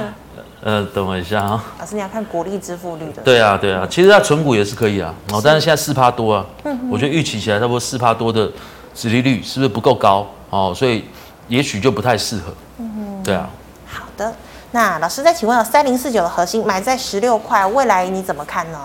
[0.62, 1.64] 呃，等我一下啊。
[1.80, 3.24] 老师，你要看股利支付率的。
[3.24, 5.12] 对啊，对啊，其实它存股也是可以啊。
[5.32, 6.46] 哦，但是现在四趴多啊。
[6.64, 6.90] 嗯。
[6.92, 8.48] 我觉得预期起来差不多四趴多的
[8.94, 10.28] 殖利率是不是不够高？
[10.52, 11.04] 哦，所以
[11.48, 12.54] 也许就不太适合。
[12.78, 13.24] 嗯哼。
[13.24, 13.50] 对啊。
[13.88, 14.32] 好的，
[14.72, 18.80] 那老师再请问，三零四九的核心买在十六块，未来你怎么看呢？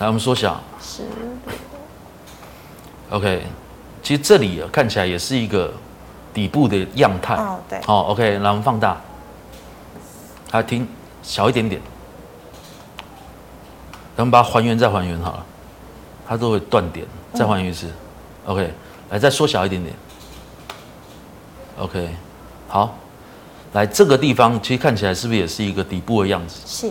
[0.00, 0.60] 来，我们缩小。
[0.82, 1.04] 是。
[3.14, 3.42] OK。
[4.02, 5.72] 其实这里啊，看起来也是一个
[6.34, 7.36] 底部的样态。
[7.36, 7.80] 哦，对。
[7.80, 9.00] 好，OK，来我们放大，
[10.50, 10.86] 它听
[11.22, 11.80] 小一点点，
[14.14, 15.46] 咱们把它还原再还原好了，
[16.28, 17.86] 它都会断点，再还原一次。
[17.86, 18.74] 嗯、OK，
[19.08, 19.96] 来再缩小一点点。
[21.78, 22.10] OK，
[22.68, 22.94] 好，
[23.72, 26.60] 来这个地方其实看起来是不是也是一个底部的样子？
[26.66, 26.86] 是。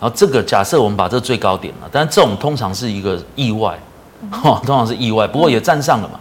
[0.00, 3.76] 然后这个假设我们把这最高点了，但是这种通常是一个意外，
[4.42, 6.18] 哦，通常是意外，不过也站上了嘛。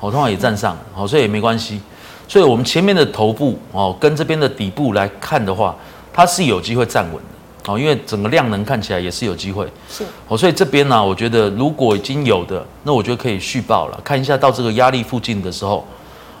[0.00, 1.80] 哦，通常也站上了，哦，所以也没关系。
[2.28, 5.74] 所以，我们前面的头部哦，跟这边的底部来看的话，
[6.12, 9.66] 它是有机会站稳的哦，因为整个量能看起来也是有机会。
[9.88, 15.86] 是哦，所以这边呢，我觉得如果已经有的，那我觉得可以续报了，看一下到这个压力附近的时候，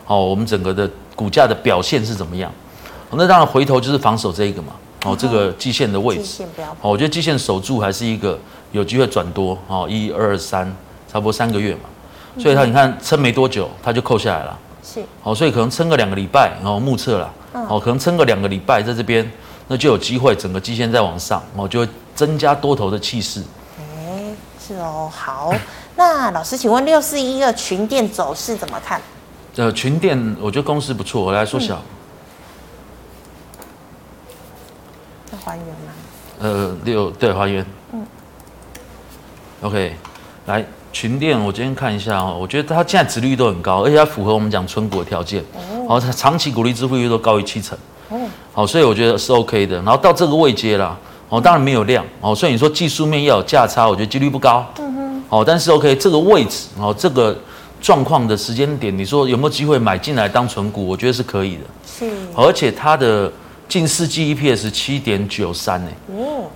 [0.06, 2.50] 哦，我们整个的股价的表现是怎么样？
[3.12, 4.72] 那当然回头就是防守这一个嘛，
[5.04, 6.42] 哦，这个季线的位置。
[6.82, 8.38] 哦，我觉得季线守住还是一个
[8.72, 10.70] 有机会转多哦，一二三，
[11.16, 11.88] 差不多三个月嘛。
[12.38, 14.58] 所以他你看撑没多久，他就扣下来了。
[14.84, 19.28] 是，好，所以可能撑个两个礼拜，然后目测了，哦，可能撑个两个礼拜在这边，
[19.68, 23.42] 那就有机会整个基线再往上，哦，就会增加多头的气势。
[23.78, 25.50] 哎，是哦，好，
[25.96, 29.00] 那老师，请问六四一二群电走势怎么看？
[29.56, 31.80] 呃，群电我觉得公司不错，我来缩小。
[35.32, 35.92] 要还原吗？
[36.40, 37.64] 呃，六对还原。
[37.94, 38.06] 嗯。
[39.62, 39.96] OK，
[40.44, 40.62] 来。
[40.98, 45.44] 群电，我今天看一下哦，我觉得它现在殖利率都很高，而且它符合我们讲存股的条件，
[45.86, 47.76] 哦，它长期股利支付率都高于七成，
[48.08, 48.18] 哦。
[48.54, 49.76] 好，所以我觉得是 OK 的。
[49.82, 50.96] 然后到这个位阶啦，
[51.28, 57.38] 哦，当然没有量，哦，所以你说技术面要有价差，我觉得几率不高，嗯哼，哦，但是 OK 这个位置，哦，这个
[57.78, 60.86] 状况的时间点，你说有没有机会买进来当存股？
[60.86, 63.30] 我觉得是可以的，是，而且它的
[63.68, 65.90] 近四季 EPS 七点九三呢，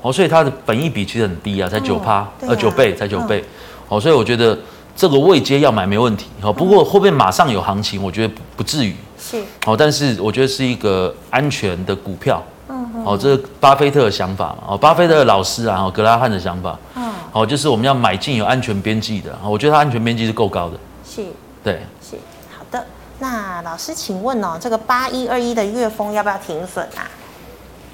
[0.01, 3.45] 哦，所以它的本益比其实很低啊，才九趴，呃，九倍才九倍。
[3.91, 4.57] 哦，所以我觉得
[4.95, 6.27] 这个未接要买没问题。
[6.41, 8.95] 好，不过后面马上有行情，我觉得不至于。
[9.19, 9.43] 是。
[9.65, 12.41] 好，但是我觉得是一个安全的股票。
[12.69, 13.05] 嗯哼。
[13.05, 14.59] 哦，这是巴菲特的想法嘛。
[14.69, 16.79] 哦，巴菲特的老师啊，格拉汉的想法。
[16.95, 17.13] 嗯。
[17.33, 19.37] 哦，就是我们要买进有安全边际的。
[19.45, 20.79] 我觉得它安全边际是够高的。
[21.05, 21.25] 是。
[21.65, 21.81] 对。
[22.01, 22.17] 是。
[22.57, 22.87] 好的，
[23.19, 27.11] 那老师请问哦，这个八一二一的月峰要不要停损啊？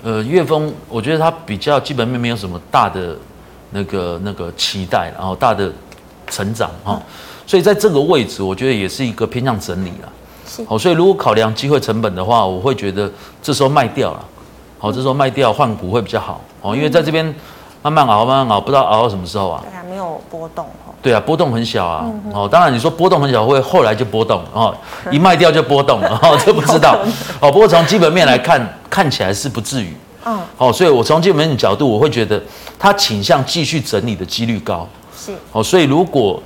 [0.03, 3.17] 呃，月峰，我觉得它比较基本面没有什么大的
[3.71, 5.73] 那个那个期待，然后大的。
[6.31, 7.01] 成长哈，
[7.47, 10.13] 所以在这个位置，我觉得也是一个偏向整理了。
[10.49, 13.11] 是，好，所以如果考量机会成本的话，我会觉得
[13.43, 14.25] 这时候卖掉了，
[14.79, 17.25] 好，这时候卖掉换股会比较好，哦，因为在这边
[17.83, 19.63] 慢慢熬，慢慢熬，不知道熬到什么时候啊。
[19.63, 20.95] 对啊，没有波动哦。
[21.03, 24.75] 对啊，波动很小啊，哦，当然你说波动很小，会后来就波动，哦，
[25.13, 26.99] 一卖掉就波动了，哦， 这不知道，
[27.41, 32.43] 哦，不过从基本面来看，看起来是不至于，嗯，哦，所以我从基本面的角度，我会觉得
[32.79, 36.43] 它倾向继续整理的几率高，是，哦，所以如果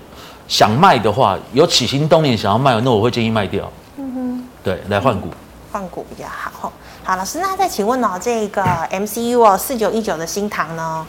[0.48, 3.70] 想卖的话，有起心动念想要卖，那我会建议卖掉。
[3.96, 5.28] 嗯哼，对，来换股。
[5.72, 6.72] 换股比较好。
[7.04, 11.06] 好，老师，那再请问哦，这个 MCU 哦，四九一九的新唐呢？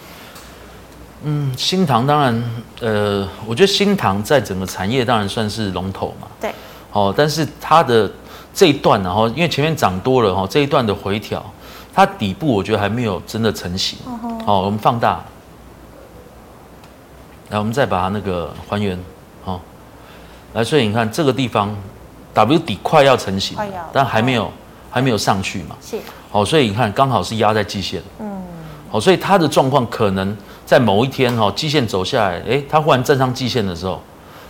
[1.23, 2.43] 嗯，新唐当然，
[2.79, 6.27] 呃，我觉得新唐在整个产业当然算是龙头嘛。
[6.39, 6.53] 对。
[6.91, 8.11] 哦，但是它的
[8.53, 11.43] 这一段然后，因为前面涨多了哈，这一段的回调，
[11.93, 13.97] 它底部我觉得还没有真的成型。
[14.05, 14.45] 哦吼。
[14.45, 15.23] 好，我们放大。
[17.51, 18.97] 来，我们再把它那个还原。
[19.43, 19.59] 好
[20.53, 21.75] 来，所以你看这个地方
[22.33, 23.57] ，W 底快要成型，
[23.91, 24.49] 但还没有，
[24.89, 25.75] 还没有上去嘛。
[25.81, 25.97] 是。
[26.31, 28.01] 好，所以你看刚好是压在季线。
[28.19, 28.41] 嗯。
[28.89, 30.35] 好，所以它的状况可能
[30.65, 34.01] 在某一天哈，季线走下来，哎，它忽然站上季线的时候，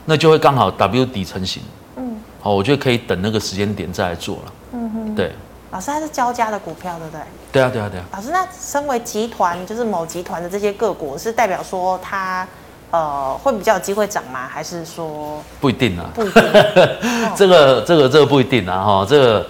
[0.06, 1.64] 那就会刚好 W 底成型。
[1.96, 2.22] 嗯。
[2.40, 4.54] 好，我觉得可以等那个时间点再来做了。
[4.74, 5.16] 嗯哼。
[5.16, 5.32] 对。
[5.72, 7.22] 老师，它是交加的股票，对不对？
[7.52, 8.06] 对啊，对啊，对啊。
[8.12, 12.48] 老师，那身为集团，就是某集团的这些个股，是代表说它。
[12.92, 14.48] 呃，会比较有机会涨吗？
[14.48, 16.06] 还是说不一定啊？
[16.14, 16.44] 不一定，
[17.36, 18.84] 这个这个这个不一定啊！
[18.84, 19.48] 哈，这个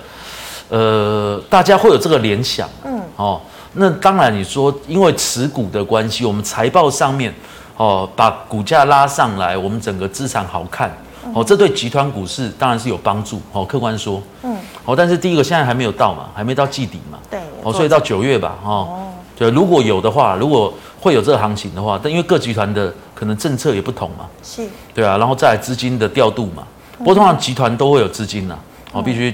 [0.70, 3.42] 呃，大家会有这个联想，嗯，哦，
[3.74, 7.34] 那当然你说因为持股的关系，我们财报上面
[7.78, 10.96] 哦把股价拉上来，我们整个资产好看，
[11.34, 19.01] 哦，这对集团股市当然是有帮助，哦，客观说，嗯，哦，但是第一个现在还没有到嘛，还没到季底嘛，对，哦，所以到九月吧，哦，
[19.42, 22.94] 对，如果有的话，如果会有这个行情的话，但因为各集团的。
[23.22, 26.64] 可能政策也不同嘛，是，对啊，然后再来资金的调度嘛。
[26.98, 28.58] 不过通常集团都会有资金呐，
[28.92, 29.32] 我必须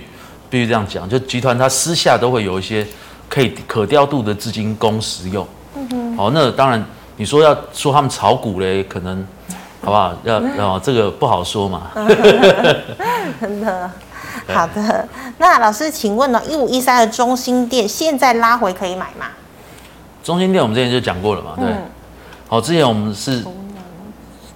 [0.49, 2.85] 必须这样讲，就集团它私下都会有一些
[3.29, 5.47] 可以可调度的资金供使用。
[5.73, 6.17] 嗯哼。
[6.17, 9.25] 好，那当然你说要说他们炒股嘞，可能
[9.81, 10.13] 好不好？
[10.25, 11.83] 要哦，这个不好说嘛。
[13.39, 13.89] 真的，
[14.49, 15.07] 好的。
[15.37, 19.27] 那老师，请问呢，一五一三的中心店现在拉回可以买吗？
[20.27, 21.73] 中心店我们之前就讲过了嘛，对。
[22.49, 23.41] 好，之前我们是。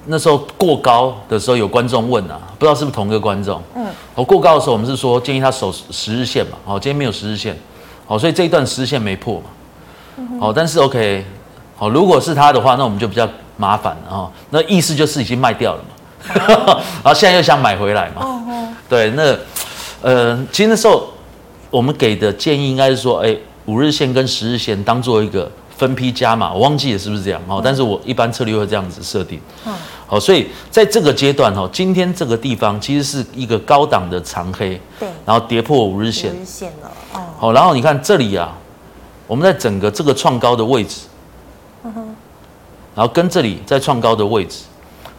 [0.08, 3.62] 那时候过高的时候，有观众问啊，不知道是不是同一个观众。
[3.76, 6.58] 嗯，我过高的时候，我们是说建议他守十日线嘛。
[6.66, 7.58] 好，今天没有十日线，
[8.06, 10.28] 好，所以这一段十日线没破嘛。
[10.42, 11.24] 好，但是 OK，
[11.78, 14.30] 好，如果是他的话，那我们就比较麻烦了哈。
[14.50, 18.76] 那意思就是已经卖掉了嘛， 然后现在又想买回来嘛。
[18.90, 19.38] 对，那
[20.02, 21.08] 呃，其实那时候
[21.70, 25.50] 我们给的建议应该是说，哎，五日线跟十日线当做一个。
[25.82, 27.60] 分批加码，我忘记了是不是这样哦？
[27.64, 29.42] 但是我一般策略会这样子设定。
[29.66, 29.74] 嗯，
[30.06, 38.56] 好，所以在这个阶段哈，今天这个地方其实是一个高档的长黑，对，然后跌破五日线，五日线了，哦，好，然后你看这里啊，
[39.26, 41.08] 我们在整个这个创高的位置，
[41.84, 42.16] 嗯哼，
[42.94, 44.66] 然后跟这里在创高的位置，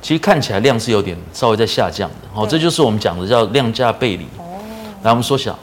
[0.00, 4.22] 其实看起来量是有点稍微在下降的，好，这就是我们讲的叫量价背离。
[4.38, 4.62] 哦，
[5.02, 5.58] 来我们缩小，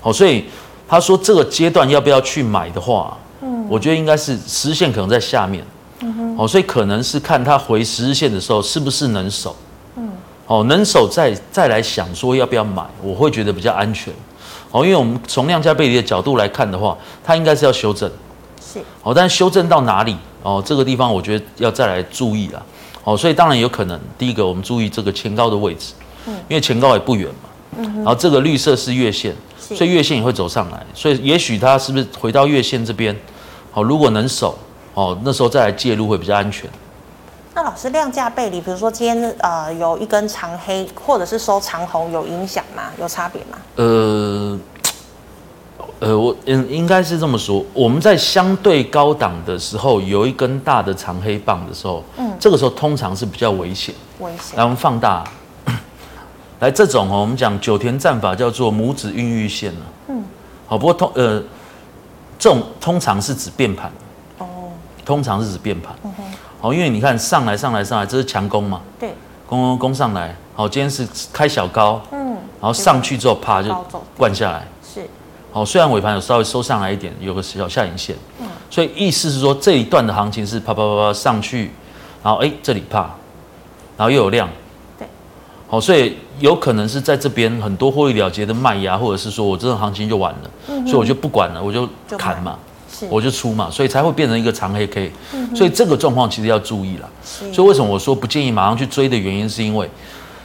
[0.00, 0.46] 好，所以。
[0.88, 5.62] 他说：“这个阶段要不要去买的话，嗯，我觉得应该是十日线可能在下面，
[6.00, 9.54] 嗯哼，哦，所以可能是看他回十日线的时候是不是能守，
[9.96, 10.10] 嗯，
[10.46, 14.12] 哦，能守再再来想说要不要买，我会觉得比较安全，
[14.70, 18.10] 哦，因为我们从量价背离的角度来看的话，它应该是要修正，
[18.60, 22.62] 是，哦，但修正到哪里，哦，这个地方我觉得要再来注意了，
[23.04, 25.92] 哦，所以当然有可能，第一个我们注意这个前高的位置，
[26.26, 27.47] 嗯，因为前高也不远嘛，
[27.78, 33.14] 嗯，然后这个绿色是月线。”所以月线也会走上来，所以也许它是不是回到月线这边？
[33.70, 34.56] 好，如果能守，
[34.94, 36.70] 哦，那时候再来介入会比较安全。
[37.54, 42.84] 那老师量价背离，比如说今天呃有一根长黑，或者是收长红，有影响吗？
[42.98, 43.58] 有差别吗？
[43.76, 44.58] 呃，
[46.00, 53.94] 呃，我应应该是这么说，我们在相对高档的时候，有一根大的长黑棒的时候，嗯，这个时候通常是比较危险。
[54.20, 54.56] 危险。
[54.56, 55.22] 来，我们放大。
[56.60, 59.80] 来，这种哦，我们讲九田战法叫做拇指孕育线了。
[60.08, 60.24] 嗯。
[60.66, 61.40] 好，不过通呃，
[62.36, 63.92] 这种通常是指变盘。
[64.38, 64.46] 哦。
[65.04, 65.94] 通常是指变盘。
[66.02, 66.24] 嗯哼。
[66.60, 68.80] 好，因为你看上来上来上来，这是强攻嘛。
[68.98, 69.14] 对。
[69.46, 72.02] 攻攻攻上来，好，今天是开小高。
[72.10, 72.36] 嗯。
[72.60, 73.72] 然后上去之后，啪就
[74.16, 74.66] 灌下来。
[74.82, 75.08] 是。
[75.52, 78.16] 好，虽然尾盘有稍微收上来一点，有个小下影线。
[78.40, 78.48] 嗯。
[78.68, 81.70] 所以意思是说，这一段的行情是啪啪啪啪上去，
[82.20, 83.14] 然后哎这里啪，
[83.96, 84.48] 然后又有量。
[84.98, 85.06] 对。
[85.68, 86.16] 好，所以。
[86.40, 92.58] 有可能是在这边很多获利了结的卖压，或者是说我这种行情就完了，嗯、所以我就不管了，我就砍嘛，
[93.00, 95.12] 就我就出嘛，所以才会变成一个长黑 K。
[95.32, 97.08] 嗯、所以这个状况其实要注意了。
[97.52, 99.88] 所以为什么我说不建议马上去追的原因，是因为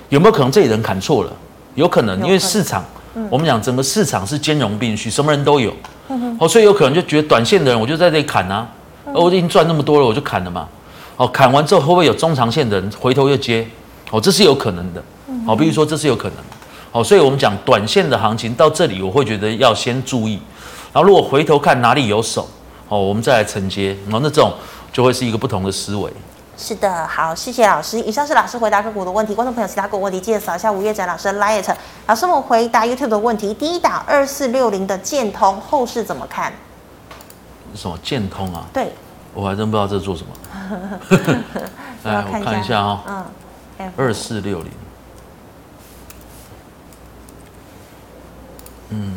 [0.10, 1.32] 有没有可能这里人砍错了？
[1.76, 2.84] 有可能，因为市场，
[3.16, 5.74] 嗯我们讲整个市场是兼容并蓄，什么人都有。
[6.10, 8.68] 嗯哦，所以有可能就觉得短线的人，我就在这里砍啊，
[9.08, 10.68] 嗯哦，我已经赚那么多了，我就砍了嘛。
[11.16, 13.66] 哦，砍完之后会不会有中长线的人回头又接？
[14.12, 15.04] 哦，这是有可能的。
[15.46, 16.38] 好、哦，比如说这是有可能。
[16.92, 20.40] 好、哦，所以我们讲短线的行情到这里，我会觉得要先注意。
[20.94, 22.48] 然后如果回头看哪里有手，
[22.88, 23.98] 哦，我们再来承接。
[24.06, 24.54] 然后那这种
[24.92, 26.12] 就会是一个不同的思维。
[26.56, 28.00] 是的，好，谢谢老师。
[28.00, 31.76] 以上是老师回答个股的问题，观众朋友其他个股问题记得扫一下吴月展老师的 Light。
[32.06, 36.54] 老师，我们回答 YouTube 的问题，第一档二四六零的建通后市怎么看？
[37.74, 38.64] 什么建通啊？
[38.72, 38.94] 对，
[39.34, 40.30] 我还真不知道这是做什么。
[42.06, 43.26] 来，我看一下哈、哦。
[43.80, 43.92] 嗯。
[43.98, 44.70] 二四六零。
[48.94, 49.14] 嗯。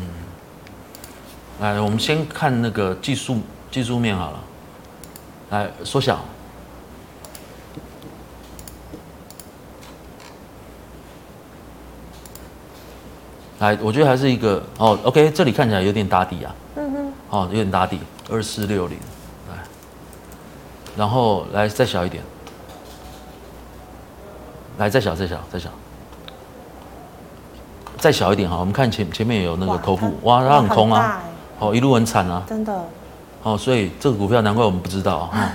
[1.59, 4.39] 来，我们先看那个技术技术面好了。
[5.49, 6.19] 来，缩小。
[13.59, 18.95] 来，我觉得还是一个哦，OK，这里看起来有点打底啊，嗯哼，哦，有点打底，二四六零，
[19.49, 19.55] 来，
[20.95, 22.23] 然后来再小一点，
[24.77, 25.71] 来再小再小再小，
[27.97, 31.19] 再小一点哈，我们看前前面有那个头部，哇，它很空啊，
[31.59, 32.73] 哦，一路很惨啊，真的，
[33.43, 35.51] 哦，所以这个股票难怪我们不知道啊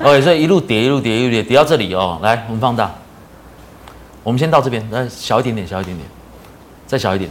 [0.00, 2.90] ，OK， 所以一路跌一路跌一路跌，跌到这里哦，来，我们放大，
[4.22, 6.08] 我们先到这边，来小一点点，小一点点。
[6.86, 7.30] 再小一点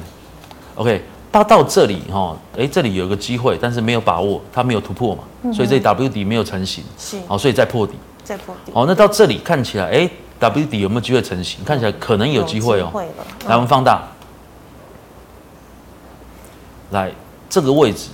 [0.73, 0.99] ，OK，
[1.31, 10.09] 到到这里哈，哎，这里有个机会，但是没有把握，它没有突破嘛，嗯、所以这 W 底没有成型，是，好，所以再破底，再破底，好，那到这里看起来，哎
[10.49, 11.63] 底有没有机会成型？
[11.63, 12.91] 看起来可能有机会哦，
[13.47, 14.03] 来，我们放大，
[16.91, 17.11] 来
[17.49, 18.09] 这个位置，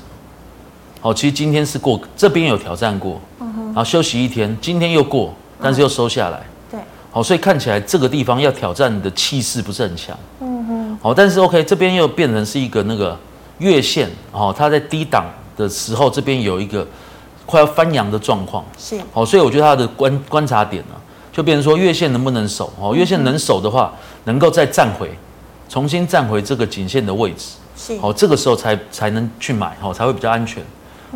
[1.02, 11.00] 好，其实今天是过，这边有挑战过，然后休息一天，今天又过，但是又收下来，对、嗯，好，所以看起来这个地方要挑战的气势不是很强，嗯哼。
[11.02, 13.18] 好，但是 OK，这边又变成是一个那个
[13.60, 14.10] 月线。
[14.34, 16.86] 哦，它在低档的时候，这边有一个
[17.46, 20.96] 快要翻阳的状况，是，好，所以我觉得它的观观察点呢，
[21.40, 23.94] 就变成说月线能不能守哦，月线能守的话，
[24.26, 25.10] 能够再站回，
[25.70, 30.62] 重新站回这个颈线的位置，是，哦，这个时候才才能去买，哦，才会比较安全，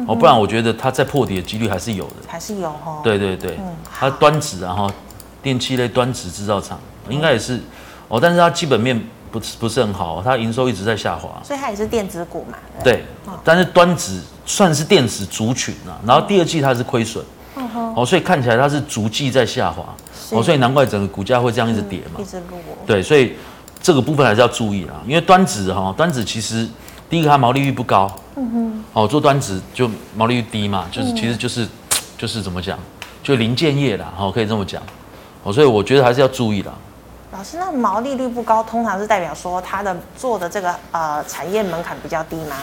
[0.08, 3.60] 哦，不然我觉得它再破底的几率还是有的，还是有哦，对对对，
[3.94, 4.94] 它端子啊哈，
[5.42, 7.60] 电器类端子制造厂应该也是，
[8.08, 8.98] 哦，但是它基本面。
[9.30, 12.58] 不是不是很好，它营收一直在下滑，所以它也是电子股嘛。
[12.84, 13.04] 对，
[13.44, 19.84] 但是端子算是电子族群啊，然后第二季它是亏损，哦，哦，所以看起来它是逐季在下滑，
[20.34, 22.60] 哦，所以难怪整个股价会这样一直跌嘛，嗯、一直落。
[22.86, 23.34] 对，所以
[23.82, 26.68] 这个部分还是要注意啦，因为端子哈、哦，端子其实
[27.10, 31.70] 第一个它毛利率不高，嗯哼，哦，做端子就毛利率低嘛，就是其实就是、嗯、
[32.18, 32.78] 就是怎么讲，
[33.22, 34.82] 就零件业啦，哦，可以这么讲，
[35.44, 36.74] 哦，所以我觉得还是要注意啦。
[37.32, 42.56] 老师，那毛利率不高，通常是代表说它的做的这个呃产业门槛比较低吗？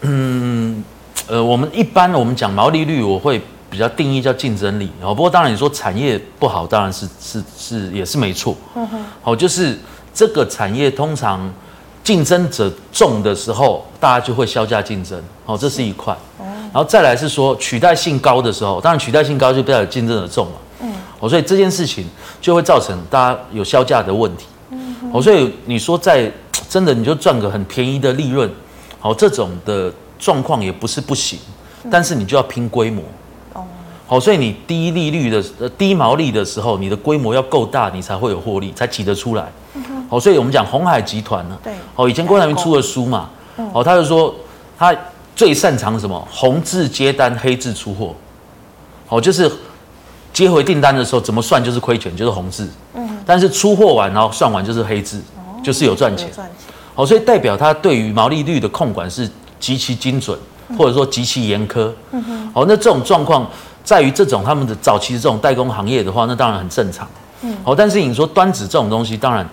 [0.00, 0.82] 嗯，
[1.28, 3.40] 呃，我们一般我们讲毛利率，我会
[3.74, 5.12] 比较定义叫竞争力哦。
[5.12, 8.56] 不过当然你说产业不好，当然是是是也是没错。
[8.76, 9.04] 嗯哼。
[9.20, 9.76] 好，就是
[10.14, 11.52] 这个产业通常
[12.04, 15.20] 竞争者重的时候，大家就会削价竞争。
[15.44, 16.14] 好，这是一块。
[16.38, 16.46] 哦。
[16.72, 20.52] 然后再来是说取代性高的时候，当然取代性高就代表竞争者重嘛。
[21.18, 22.06] 哦，所以这件事情
[22.40, 24.46] 就会造成大家有削价的问题。
[24.70, 26.30] 嗯，哦，所以你说在
[26.68, 28.48] 真的你就赚个很便宜的利润，
[29.00, 31.40] 好，这种的状况也不是不行，
[31.90, 33.02] 但是你就要拼规模。
[34.06, 39.50] 哦，好，所以你低利率的呃低毛利的时候，你的规模要够大，你才会有获利，才挤得出来。
[39.74, 43.30] 嗯，好，所以我们讲鸿海集团呢，对，哦，以前郭台铭出了书嘛，
[43.72, 44.34] 哦，他就说
[44.78, 44.94] 他
[45.34, 46.28] 最擅长什么？
[46.30, 48.14] 红字接单，黑字出货。
[49.06, 49.50] 好，就是。
[50.32, 52.68] 接回订单的时候，怎么算就是亏钱，就是红字。
[52.94, 56.28] 嗯，但是出货完然后算完就是黑字，哦、就是有赚钱。
[56.92, 60.36] 好，所以代表他对于毛利率的控管是极其精准，
[60.70, 61.88] 嗯、或者说极其严苛。
[62.10, 62.50] 嗯哼。
[62.52, 63.48] 好，那这种状况
[63.84, 67.06] 在于这种他们的早期的这种代工行业的话，那当然很正常。
[67.42, 67.54] 嗯。
[67.62, 69.48] 好，但是你说端子这种东西，当然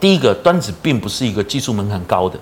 [0.00, 2.38] 第一个端子并不是一个技术门槛高的。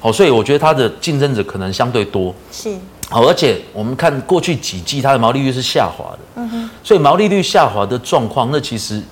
[0.00, 2.34] 好，所以我觉得它的竞争者可能相对多。
[2.50, 2.74] 是。
[3.10, 9.02] 好，而且我们看过去几季它的毛利率是下滑的，嗯哼，所以毛利率下滑的状况，那其实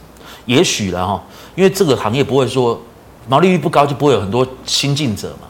[0.46, 1.22] 也许了哈，
[1.54, 2.80] 因为这个行业不会说
[3.28, 5.46] 毛利率不高就不会有很多新进者嘛，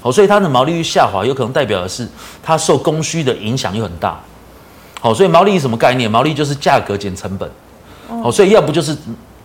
[0.00, 2.08] 好，所以它的毛利率下滑有可能代表的是
[2.42, 4.20] 它受供需的影响又很大，
[5.02, 6.08] 好，所以毛利是什么概念？
[6.08, 7.50] 毛利就是价格减成本，
[8.22, 8.96] 好，所以要不就是。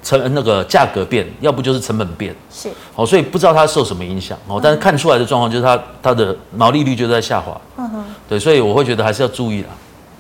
[0.03, 4.57] 成那个价格变，要不就是成本变，是好，所以不知道它受什么影响哦。
[4.63, 9.69] 但是看出来的状况就是它它的毛利率就在下滑，嗯哼，对，所以我会觉得还是要注意啦。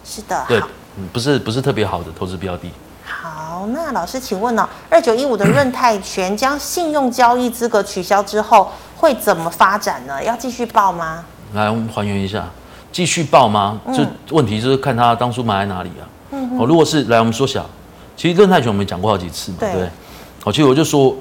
[0.03, 0.59] 是的，对，
[0.97, 2.69] 嗯，不是不是特别好的投资标的。
[3.05, 3.65] 好。
[3.67, 10.21] 那老师请问呢、哦，二九一五的润泰全将信用交易资格取消之后会怎么发展呢？
[10.21, 11.23] 要继续报吗？
[11.53, 12.49] 来，我们还原一下，
[12.91, 13.79] 继续报吗？
[13.93, 16.03] 这、嗯、问题就是看他当初买在哪里啊。
[16.31, 16.59] 嗯哼。
[16.59, 17.65] 哦，如果是来，我们缩小，
[18.15, 19.71] 其实论泰全我们讲过好几次嘛，对。
[19.73, 19.89] 对
[20.43, 21.15] 好，其实我就说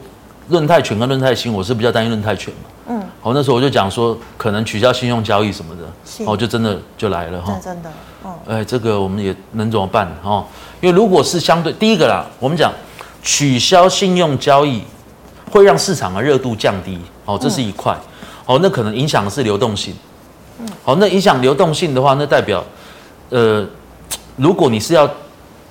[0.49, 2.61] 论泰全跟论泰新，我是比较担心论泰全嘛。
[2.89, 3.03] 嗯。
[3.21, 7.59] 好，那时候我就讲说，可能取消信用交易什么的，哦，就真的就来了哈。
[7.63, 7.91] 真的。
[8.23, 8.35] 哦。
[8.47, 10.45] 哎，这个我们也能怎么办哈？
[10.81, 12.73] 因为如果是相对第一个啦，我们讲
[13.23, 14.83] 取消信用交易
[15.51, 17.97] 会让市场的热度降低，哦，这是一块。
[18.45, 19.93] 哦，那可能影响的是流动性。
[20.87, 20.93] 嗯。
[20.93, 22.65] 好，那影响流动性的话，那代表，
[23.31, 23.67] 呃，
[24.37, 25.11] 如果你是要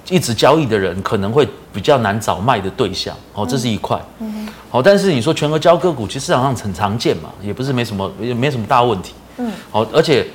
[0.09, 3.15] 一直交易的人，可能会比较难找卖的对象。
[3.33, 3.97] 哦，这是一块。
[4.19, 4.47] 嗯。
[4.69, 9.13] 好，但是你说全额交割股，其实市场上很常见嘛，也不是没什么，也没什么大问题。
[9.37, 9.51] 嗯。
[9.71, 10.27] 好，而且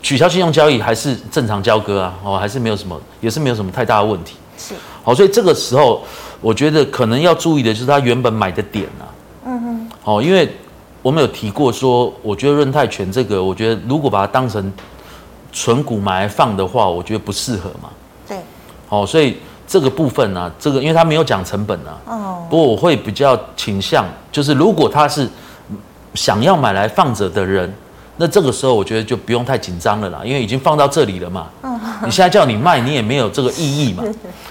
[0.00, 4.36] 取消信用交易还是正常交割啊，哦，还是没有什么，也是没有什么太大的问题。
[4.56, 4.74] 是。
[5.02, 6.04] 好，所以这个时候，
[6.40, 9.04] 我觉得可能要注意的就是他原本买的点啊。
[9.46, 9.90] 嗯哼。
[10.04, 10.48] 哦，因为。
[11.02, 14.72] 我们有提过说，我觉得润泰拳这个，我觉得如果把它当成
[15.52, 17.88] 纯股买来放的话，我觉得不适合嘛。
[18.28, 18.38] 对。
[18.88, 21.98] 哦，所以这个部分呢、啊，这个因为他没有讲成本啊。
[22.06, 22.46] 哦。
[22.50, 25.28] 不过我会比较倾向，就是如果他是
[26.14, 27.72] 想要买来放着的人，
[28.20, 31.46] 那这个时候我觉得就不用太紧张了啦，因为已经放到这里了嘛。
[31.62, 31.80] 嗯。
[32.04, 34.04] 你现在叫你卖，你也没有这个意义嘛。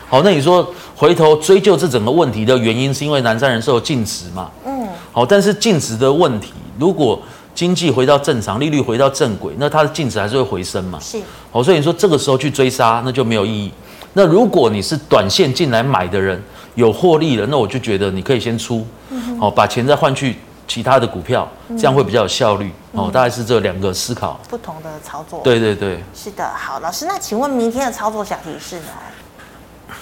[0.08, 4.50] 好，那你说回头追究这整个问题的原因，是因为南山人寿净值嘛？
[4.66, 7.22] 嗯好，但是净值的问题，如果
[7.54, 11.00] 经济回到正常，利率回到正轨，那它的净值还是会回升嘛？
[11.00, 11.20] 是。
[11.52, 13.72] 好，所以你说这个时候去追杀，那就没有意义。
[14.14, 16.42] 那如果你是短线进来买的人，
[16.74, 18.86] 有获利了，那我就觉得你可以先出，
[19.40, 20.36] 好，把钱再换去
[20.70, 22.72] 其他的股票，这样会比较有效率。
[22.92, 24.40] 哦，大概是这两个思考。
[24.48, 25.42] 不同的操作。
[25.44, 26.02] 对对对。
[26.14, 29.96] 是的，好，老师，那请问明天的操作小提示呢？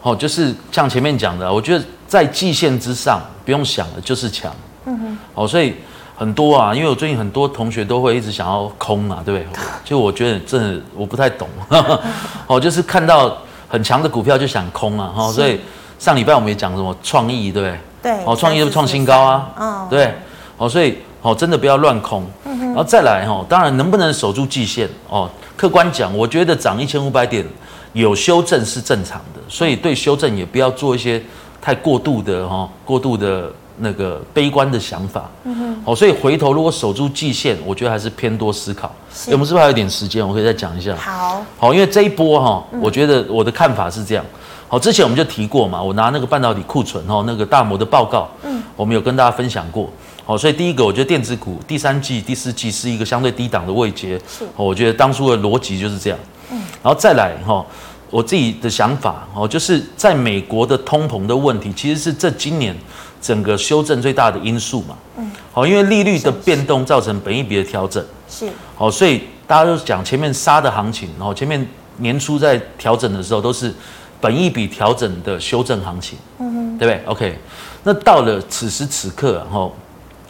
[0.00, 4.50] 哦，就是像前面讲的，我觉得在季线之上不用想了，就是强。
[4.86, 5.18] 嗯哼。
[5.34, 5.74] 哦，所以
[6.16, 9.60] 很多啊，因为我最近很多同学都会一直想要空嘛，对不对？
[9.84, 11.46] 就我觉得真的我不太懂。
[12.48, 13.36] 哦，就是看到
[13.68, 15.12] 很强的股票就想空啊。
[15.14, 15.60] 哦，所以
[15.98, 17.78] 上礼拜我们也讲什么创意，对不对？
[18.06, 18.24] 对。
[18.24, 19.50] 哦，创意都创新高啊。
[19.58, 19.86] 嗯。
[19.90, 20.14] 对。
[20.56, 22.24] 哦，所以哦，真的不要乱空。
[22.44, 22.66] 嗯哼。
[22.66, 24.88] 然后再来哈，当然能不能守住季线？
[25.08, 27.44] 哦，客观讲，我觉得涨一千五百点。
[27.92, 31.22] 有修正是正常的，所以对修正也不要做一些
[31.62, 35.30] 太过度的哈，过度的那个悲观的想法。
[35.44, 35.82] 嗯哼。
[35.86, 38.94] 哦，所以回头如果守住季线，我觉得还是偏多思考。
[39.10, 39.32] 是。
[39.32, 40.26] 我们是不是还有点时间？
[40.26, 40.94] 我可以再讲一下。
[40.96, 41.42] 好。
[41.58, 44.22] 好，因为这一波哈，我觉得我的看法是这样。
[44.68, 49.90] 好，之前我们就提过嘛，我拿那个半导体库存哈，那个大摩的报告，嗯，我们有跟大家分享过。
[50.24, 54.18] 好，所以第一个，我觉得电子股第三季、第四季是一个相对低档的位阶。
[54.28, 54.44] 是。
[54.56, 56.18] 我觉得当初的逻辑就是这样。
[56.50, 56.58] 嗯。
[56.82, 57.64] 然后再来哈。
[58.08, 62.74] 我自己的想法哦，就是在美国的通膨的问题，其实是这今年
[63.20, 64.96] 整个修正最大的因素嘛。
[65.18, 65.28] 嗯。
[65.52, 68.02] 好，因为利率的变动造成本益比的调整。
[68.30, 68.48] 是。
[68.76, 73.74] 好，所以大家都讲前面杀的行情，然后前面年初在调整的时候都是
[74.20, 76.18] 本一笔调整的修正行情。
[76.38, 76.78] 嗯哼。
[76.78, 77.38] 对不对？OK。
[77.84, 79.74] 那到了此时此刻，然后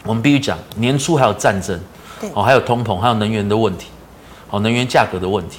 [0.03, 1.77] 我们必须讲年初还有战争，
[2.21, 3.87] 对，哦，还有通膨，还有能源的问题，
[4.49, 5.57] 哦，能源价格的问题。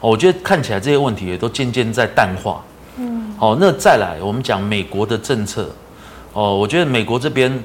[0.00, 2.62] 哦我觉得看起来这些问题也都渐渐在淡化。
[2.98, 5.70] 嗯，好，那再来我们讲美国的政策。
[6.34, 7.62] 哦，我觉得美国这边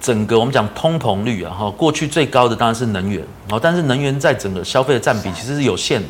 [0.00, 3.24] 整个我们讲通膨率啊，哈，过去最高的当然是能源。
[3.50, 6.08] 哦，但是能源在整个消费的占比其实是有限的。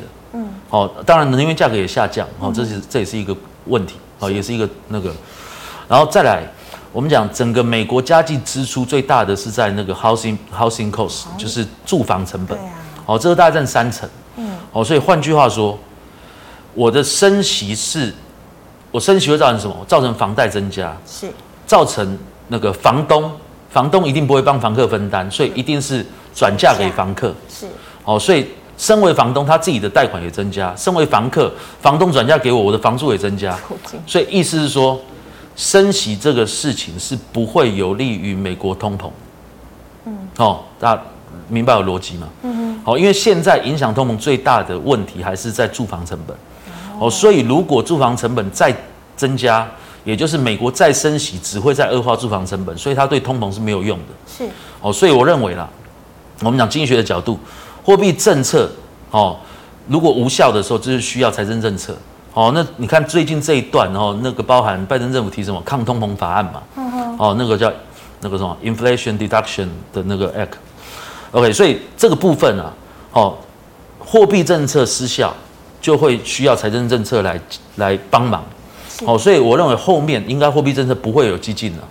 [0.73, 2.27] 嗯，好，当然能源价格也下降。
[2.41, 3.97] 哦，这是这也是一个问题。
[4.19, 5.13] 哦，也是一个那个。
[5.89, 6.43] 然后再来，
[6.93, 12.57] 我们讲整个美国家计支出最大的是在那个 housing housing cost，就是住房成本。
[12.57, 12.73] 对啊。
[13.07, 14.09] 哦，这个大概占三成。
[14.37, 15.79] 嗯哦，所以换句话说，
[16.73, 18.15] 我的升息是，
[18.91, 19.77] 我升息会造成什么？
[19.87, 21.31] 造成房贷增加，是
[21.67, 22.19] 造成
[22.49, 23.31] 那个房东，
[23.69, 27.35] 房东一定不会帮房客分担，所以一定是转嫁给房客。
[27.51, 27.67] 是，
[28.05, 28.47] 哦，所以
[28.83, 31.49] 身为房东，他自己的贷款也增加；身为房客，
[31.81, 33.57] 房东转嫁给我，我的房租也增加。
[34.09, 35.01] 所以意思是说，
[35.55, 39.09] 升息这个事情是不会有利于美国通膨。
[40.07, 41.03] 嗯，哦，大家
[41.47, 42.27] 明白我逻辑吗？
[42.43, 42.81] 嗯。
[42.83, 46.37] 好，因为现在影响通膨最大的问题还是在住房成本，
[46.99, 48.77] 哦，所以如果住房成本再
[49.17, 49.65] 增加，
[50.03, 54.05] 也就是美国再升息，只会再恶化住房成本，所以它对通膨是没有用的。
[54.27, 55.69] 是，哦，所以我认为啦，
[56.41, 57.39] 我们讲经济学的角度，
[57.85, 58.71] 货币政策，
[59.11, 59.37] 哦，
[59.89, 61.97] 如果无效的时候，就是需要财政政策。
[62.35, 66.63] 哦，那你看最近这一段，哦，那个包含拜登政府提什么抗通膨法案嘛，
[67.19, 67.71] 哦，那个叫
[68.21, 70.55] 那个什么 Inflation Deduction 的那个 Act。
[71.33, 72.73] OK，所以这个部分啊，
[73.13, 73.37] 哦，
[73.99, 75.35] 货币政策失效，
[75.81, 77.39] 就会需要财政政策来
[77.77, 78.43] 来帮忙。
[79.05, 81.83] 哦，所以我认为后面应该货币政策不会有激进了。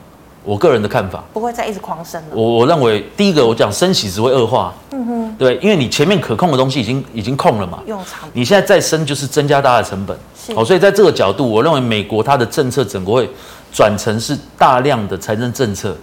[0.44, 2.30] 我个人的看法，不会再一直狂升了。
[2.34, 13.30] 我我认为第一个我讲升息只会恶化，嗯哼，对，因为你前面可控的东西已经已经控了嘛，用长，你现在再升就是增加大家的成本，是，好，所以在这个角度，我认为美国它的政策整个会
[13.72, 15.96] 转成是大量的财政政策，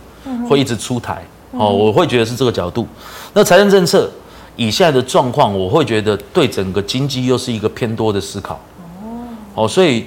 [0.48, 1.20] 会一直出台，
[1.50, 2.86] 哦，我会觉得是这个角度。
[3.32, 4.08] 那财政政策
[4.54, 8.54] 以现在的状况，我会觉得对整个经济又是一个偏多的思考，
[9.02, 10.06] 哦，好，所以。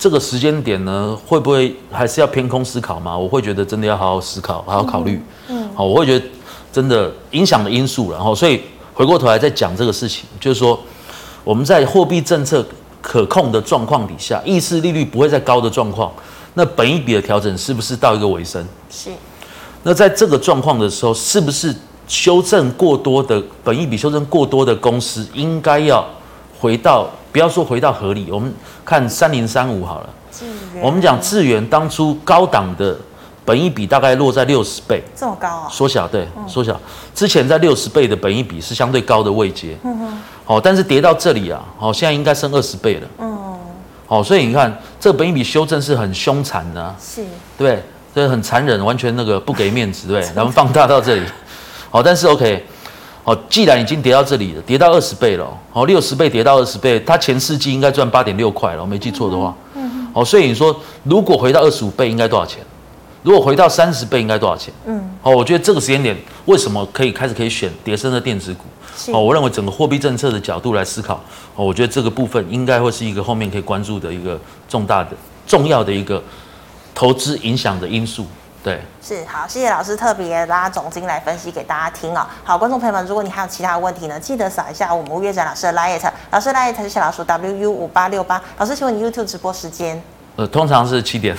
[0.00, 3.14] 这个时间点呢，会不会还是要偏空思考嘛？
[3.16, 5.22] 我会觉得真的要好好思考，好好考虑。
[5.48, 6.24] 嗯，好，我会觉得
[6.72, 8.62] 真的影响的因素，然后所以
[8.94, 10.80] 回过头来再讲这个事情，就是说
[11.44, 12.64] 我们在货币政策
[13.02, 16.10] 可控的状况底下，意识利率不会再高的状况，
[16.54, 18.66] 那本一笔的调整是不是到一个尾声？
[18.88, 19.10] 是。
[19.82, 21.74] 那在这个状况的时候，是不是
[22.08, 26.02] 修正过多的本一笔修正过多的公司应该要
[26.60, 27.08] 回到？
[27.32, 28.52] 不要说回到合理，我们
[28.84, 30.10] 看三零三五好了。
[30.82, 32.96] 我们讲智原当初高档的
[33.44, 35.68] 本益比大概落在六十倍，这么高啊？
[35.70, 36.78] 缩小对，缩小。
[37.14, 39.76] 之前在六十倍的本益比是相对高的位阶。
[39.84, 40.18] 嗯哼。
[40.44, 43.08] 好，但是跌到这里啊，好，现在应该升二十倍了。
[43.18, 43.38] 嗯。
[44.08, 46.96] 好，所以你看这个本益比修正是很凶残的啊。
[47.00, 47.24] 是。
[47.56, 47.80] 对，
[48.12, 50.20] 这很残忍，完全那个不给面子，对。
[50.34, 51.22] 然后放大到这里。
[51.90, 52.66] 好，但是 OK。
[53.22, 59.54] 好，既然已经跌到这里了，跌到二十倍了，好，六十倍跌到二十倍，它前四季应该赚八点六块了，我没记错的话。
[59.74, 60.08] 嗯嗯。
[60.14, 62.64] 好，所以你说如果回到二十五倍应该多少钱？
[63.22, 64.72] 如果回到三十倍应该多少钱？
[64.86, 65.10] 嗯。
[65.20, 66.16] 好，我觉得这个时间点
[66.46, 68.64] 为什么可以开始可以选叠升的电子股？
[69.12, 71.22] 哦，我认为整个货币政策的角度来思考，
[71.54, 75.10] 哦，我觉得这个部分应该会是一个后面可以关注的一个重大的、
[75.46, 76.22] 重要的一个
[76.94, 78.26] 投资影响的因素。
[78.62, 82.26] 对，是好，谢谢老师特别拉总经来分析给大家听哦。
[82.44, 88.40] 好，观众朋友们，如果你还有其他的问题呢，记得扫一下我们吴月展老师的 liet，老师 liet 是小老鼠 WU 五八六八。
[88.58, 90.02] 老师，请问你 YouTube 直播时间？
[90.36, 91.34] 呃，通常是七点，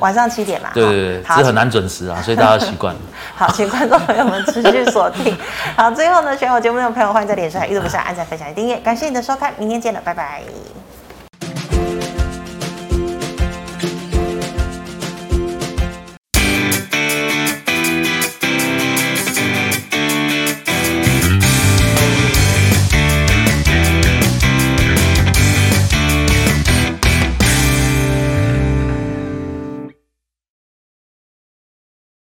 [0.00, 0.70] 晚上七点嘛。
[0.74, 2.94] 对对对，这很难准时啊，所以大家习惯。
[3.36, 5.36] 好，请观众朋友们持续锁定。
[5.76, 8.76] 好，最后呢，喜欢我节目的朋友，欢迎在脸书、YouTube 上按赞、分享、订阅。
[8.78, 10.42] 感谢你的收看，明天见了，拜拜。